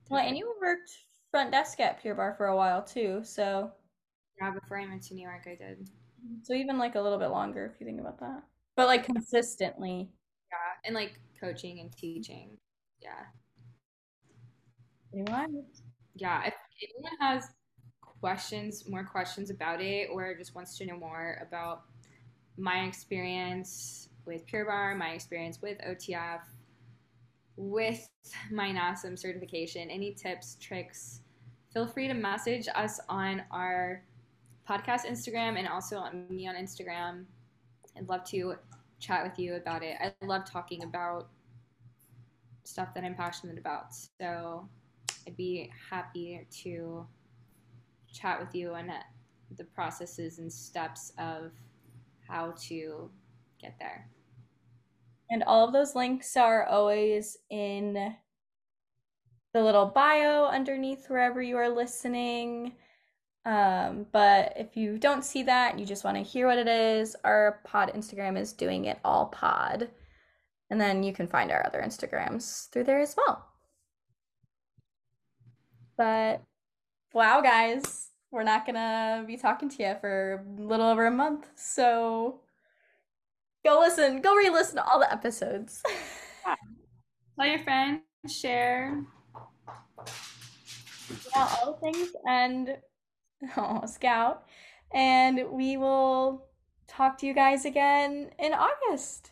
[0.09, 0.91] Well, and you worked
[1.31, 3.71] front desk at Pure Barre for a while too, so
[4.39, 5.89] yeah, before I went to New York, I did.
[6.43, 8.43] So even like a little bit longer if you think about that.
[8.75, 10.09] But like consistently.
[10.51, 12.57] Yeah, and like coaching and teaching.
[13.01, 13.25] Yeah.
[15.13, 15.63] Anyone?
[16.15, 17.49] Yeah, if anyone has
[18.21, 21.83] questions, more questions about it, or just wants to know more about
[22.57, 26.41] my experience with Pure Barre, my experience with OTF,
[27.57, 28.07] with
[28.51, 31.21] my NASM certification, any tips, tricks,
[31.73, 34.03] feel free to message us on our
[34.69, 37.25] podcast Instagram and also on me on Instagram.
[37.97, 38.55] I'd love to
[38.99, 39.97] chat with you about it.
[39.99, 41.29] I love talking about
[42.63, 43.87] stuff that I'm passionate about.
[44.19, 44.67] So
[45.27, 47.05] I'd be happy to
[48.13, 48.91] chat with you on
[49.57, 51.51] the processes and steps of
[52.27, 53.09] how to
[53.59, 54.09] get there.
[55.29, 58.15] And all of those links are always in
[59.53, 62.73] the little bio underneath wherever you are listening.
[63.45, 67.15] Um, but if you don't see that you just want to hear what it is,
[67.23, 69.89] our pod Instagram is doing it all pod.
[70.69, 73.45] And then you can find our other Instagrams through there as well.
[75.97, 76.41] But
[77.13, 81.47] wow, guys, we're not gonna be talking to you for a little over a month.
[81.55, 82.41] So
[83.65, 85.83] go listen, go re listen to all the episodes.
[87.39, 89.03] Tell your friends, share.
[91.35, 92.09] Yeah, all things.
[92.27, 92.77] And
[93.57, 94.43] oh, Scout.
[94.93, 96.47] And we will
[96.87, 99.31] talk to you guys again in August.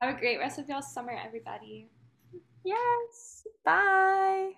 [0.00, 1.88] Have a great rest of y'all summer, everybody.
[2.64, 3.46] Yes.
[3.64, 4.52] Bye.